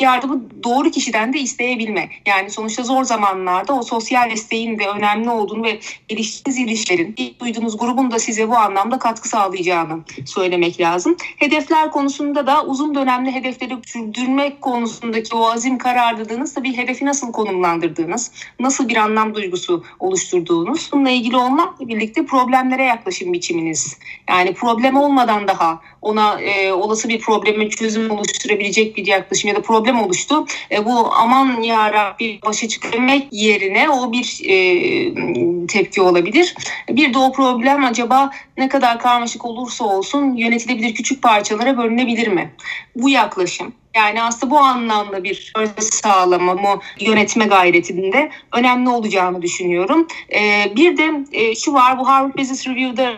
yardımı 0.00 0.42
doğru 0.64 0.90
kişiden 0.90 1.32
de 1.32 1.38
isteyebilme. 1.38 2.08
Yani 2.26 2.50
sonuçta 2.50 2.82
zor 2.82 3.04
zamanlarda 3.04 3.72
o 3.72 3.82
sosyal 3.82 4.30
desteğin 4.30 4.78
de 4.78 4.88
önemli 4.88 5.30
olduğunu 5.30 5.62
ve 5.62 5.80
geliştiğiniz 6.08 6.58
ilişkilerin, 6.58 7.16
duyduğunuz 7.40 7.78
grubun 7.78 8.10
da 8.10 8.18
size 8.18 8.48
bu 8.48 8.56
anlamda 8.56 8.98
katkı 8.98 9.28
sağlayacağını 9.28 9.98
söylemek 10.26 10.80
lazım. 10.80 11.16
Hedefler 11.36 11.90
konusunda 11.90 12.46
da 12.46 12.64
uzun 12.64 12.94
dönemli 12.94 13.32
hedefleri 13.32 13.76
sürdürmek 13.86 14.62
konusundaki 14.62 15.36
o 15.36 15.50
azim 15.50 15.78
kararlılığınız 15.78 16.56
da 16.56 16.64
bir 16.64 16.76
hedefi 16.76 17.04
nasıl 17.04 17.32
konumlandırdığınız, 17.32 18.32
nasıl 18.60 18.88
bir 18.88 18.96
anlam 18.96 19.34
duygusu 19.34 19.84
oluşturduğunuz, 20.00 20.90
bununla 20.92 21.10
ilgili 21.10 21.36
olmakla 21.36 21.88
birlikte 21.88 22.26
problemlere 22.26 22.84
yaklaşım 22.84 23.32
biçiminiz. 23.32 23.98
Yani 24.28 24.54
problem 24.54 24.96
olmadan 24.96 25.48
daha 25.48 25.80
ona 26.02 26.40
e, 26.40 26.72
olası 26.72 27.08
bir 27.08 27.20
probleme 27.20 27.68
çözüm 27.68 28.10
oluşturabilecek 28.10 28.96
bir 28.96 29.04
yaklaşım 29.20 29.48
ya 29.48 29.56
da 29.56 29.62
problem 29.62 30.02
oluştu. 30.02 30.46
E, 30.70 30.84
bu 30.84 31.14
aman 31.14 31.62
ya 31.62 31.92
Rabbi 31.92 32.40
başa 32.46 32.68
çıkabilmek 32.68 33.28
yerine 33.32 33.90
o 33.90 34.12
bir 34.12 34.40
e, 34.48 34.56
tepki 35.66 36.02
olabilir. 36.02 36.54
Bir 36.88 37.14
de 37.14 37.18
o 37.18 37.32
problem 37.32 37.84
acaba 37.84 38.30
ne 38.56 38.68
kadar 38.68 38.98
karmaşık 38.98 39.44
olursa 39.44 39.84
olsun 39.84 40.34
yönetilebilir 40.34 40.94
küçük 40.94 41.22
parçalara 41.22 41.78
bölünebilir 41.78 42.28
mi? 42.28 42.52
Bu 42.96 43.08
yaklaşım 43.08 43.72
yani 43.94 44.22
aslında 44.22 44.50
bu 44.50 44.58
anlamda 44.58 45.24
bir 45.24 45.52
sağlamamı 45.78 46.80
yönetme 47.00 47.46
gayretinde 47.46 48.30
önemli 48.52 48.88
olacağını 48.88 49.42
düşünüyorum. 49.42 50.06
Ee, 50.34 50.72
bir 50.76 50.96
de 50.96 51.10
e, 51.32 51.54
şu 51.54 51.72
var 51.72 51.98
bu 51.98 52.08
Harvard 52.08 52.38
Business 52.38 52.66
Review'da 52.66 53.12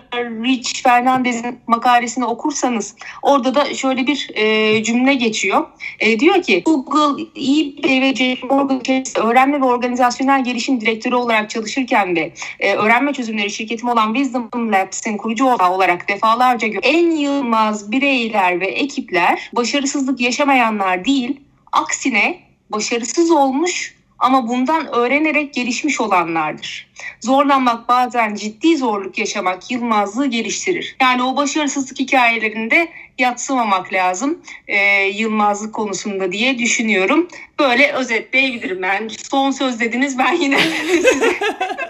Rich 0.44 0.82
Fernandez'in 0.82 1.58
makalesini 1.66 2.24
okursanız 2.24 2.96
orada 3.22 3.54
da 3.54 3.74
şöyle 3.74 4.06
bir 4.06 4.30
e, 4.35 4.85
cümle 4.85 5.14
geçiyor. 5.14 5.66
E, 6.00 6.20
diyor 6.20 6.42
ki 6.42 6.62
Google, 6.66 7.22
eBay 7.22 8.00
ve 8.00 8.14
JP 8.14 8.42
Morgan 8.50 8.82
öğrenme 9.16 9.61
ve 9.61 9.64
organizasyonel 9.64 10.44
gelişim 10.44 10.80
direktörü 10.80 11.14
olarak 11.14 11.50
çalışırken 11.50 12.16
de 12.16 12.32
e, 12.61 12.74
öğrenme 12.74 13.12
çözümleri 13.12 13.50
şirketim 13.50 13.88
olan 13.88 14.14
Wisdom 14.14 14.72
Labs'in 14.72 15.16
kurucu 15.16 15.46
olarak 15.46 16.08
defalarca 16.08 16.68
en 16.82 17.11
yılmaz 17.11 17.92
bireyler 17.92 18.61
ve 18.61 18.66
ekipler 18.66 19.50
başarısızlık 19.52 20.20
yaşamayan 20.20 20.62
olmayanlar 20.62 21.05
değil, 21.05 21.40
aksine 21.72 22.40
başarısız 22.70 23.31
olmuş 23.31 23.94
ama 24.18 24.48
bundan 24.48 24.94
öğrenerek 24.94 25.55
gelişmiş 25.55 26.01
olanlardır. 26.01 26.92
Zorlanmak 27.20 27.88
bazen 27.88 28.35
ciddi 28.35 28.77
zorluk 28.77 29.18
yaşamak 29.18 29.70
yılmazlığı 29.70 30.27
geliştirir. 30.27 30.96
Yani 31.01 31.22
o 31.22 31.37
başarısızlık 31.37 31.98
hikayelerinde 31.98 32.88
yatsımamak 33.18 33.92
lazım 33.92 34.38
e, 34.68 35.05
yılmazlık 35.05 35.75
konusunda 35.75 36.33
diye 36.33 36.59
düşünüyorum. 36.59 37.29
Böyle 37.59 37.92
özetleyebilirim 37.92 38.83
ben. 38.83 39.09
Son 39.31 39.51
söz 39.51 39.81
dediniz 39.81 40.18
ben 40.18 40.33
yine 40.33 40.59
size 41.03 41.38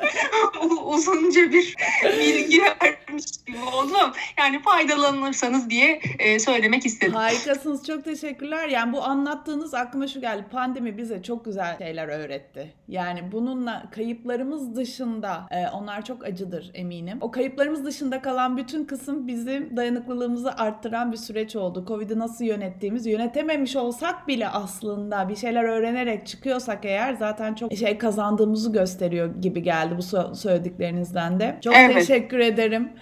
uzunca 0.84 1.52
bir 1.52 1.74
bilgi 2.04 2.62
vermiş 2.62 3.11
gibi 3.46 3.58
oldum. 3.74 4.12
Yani 4.38 4.62
faydalanırsanız 4.62 5.70
diye 5.70 6.00
e, 6.18 6.38
söylemek 6.38 6.86
istedim. 6.86 7.14
Harikasınız. 7.14 7.86
Çok 7.86 8.04
teşekkürler. 8.04 8.68
Yani 8.68 8.92
bu 8.92 9.04
anlattığınız 9.04 9.74
aklıma 9.74 10.06
şu 10.08 10.20
geldi. 10.20 10.44
Pandemi 10.52 10.98
bize 10.98 11.22
çok 11.22 11.44
güzel 11.44 11.78
şeyler 11.78 12.08
öğretti. 12.08 12.74
Yani 12.88 13.32
bununla 13.32 13.84
kayıplarımız 13.90 14.76
dışında 14.76 15.46
e, 15.50 15.68
onlar 15.68 16.04
çok 16.04 16.24
acıdır 16.24 16.70
eminim. 16.74 17.18
O 17.20 17.30
kayıplarımız 17.30 17.84
dışında 17.84 18.22
kalan 18.22 18.56
bütün 18.56 18.84
kısım 18.84 19.26
bizim 19.26 19.76
dayanıklılığımızı 19.76 20.52
arttıran 20.52 21.12
bir 21.12 21.16
süreç 21.16 21.56
oldu. 21.56 21.84
Covid'i 21.88 22.18
nasıl 22.18 22.44
yönettiğimiz, 22.44 23.06
yönetememiş 23.06 23.76
olsak 23.76 24.28
bile 24.28 24.48
aslında 24.48 25.28
bir 25.28 25.36
şeyler 25.36 25.64
öğrenerek 25.64 26.26
çıkıyorsak 26.26 26.84
eğer 26.84 27.14
zaten 27.14 27.54
çok 27.54 27.72
şey 27.72 27.98
kazandığımızı 27.98 28.72
gösteriyor 28.72 29.40
gibi 29.40 29.62
geldi 29.62 29.94
bu 29.96 30.02
söylediklerinizden 30.36 31.40
de. 31.40 31.58
Çok 31.64 31.76
evet. 31.76 31.94
teşekkür 31.94 32.38
ederim. 32.38 32.92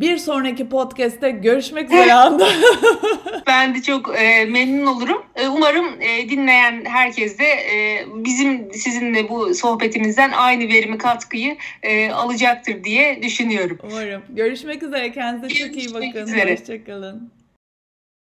Bir 0.00 0.16
sonraki 0.16 0.68
podcast'te 0.68 1.30
görüşmek 1.30 1.84
üzere 1.84 2.12
anda. 2.14 2.48
ben 3.46 3.74
de 3.74 3.82
çok 3.82 4.20
e, 4.20 4.44
memnun 4.44 4.86
olurum. 4.86 5.22
E, 5.34 5.48
umarım 5.48 5.86
e, 6.00 6.28
dinleyen 6.28 6.84
herkes 6.84 7.38
de 7.38 7.44
e, 7.44 8.04
bizim 8.14 8.72
sizinle 8.72 9.28
bu 9.28 9.54
sohbetimizden 9.54 10.30
aynı 10.32 10.68
verimi 10.68 10.98
katkıyı 10.98 11.56
e, 11.82 12.10
alacaktır 12.10 12.84
diye 12.84 13.22
düşünüyorum. 13.22 13.78
Umarım. 13.82 14.22
Görüşmek 14.28 14.82
üzere. 14.82 15.12
Kendinize 15.12 15.66
çok 15.66 15.76
iyi 15.76 15.94
bakın. 15.94 16.26
Üzere. 16.26 16.52
Hoşçakalın. 16.52 17.30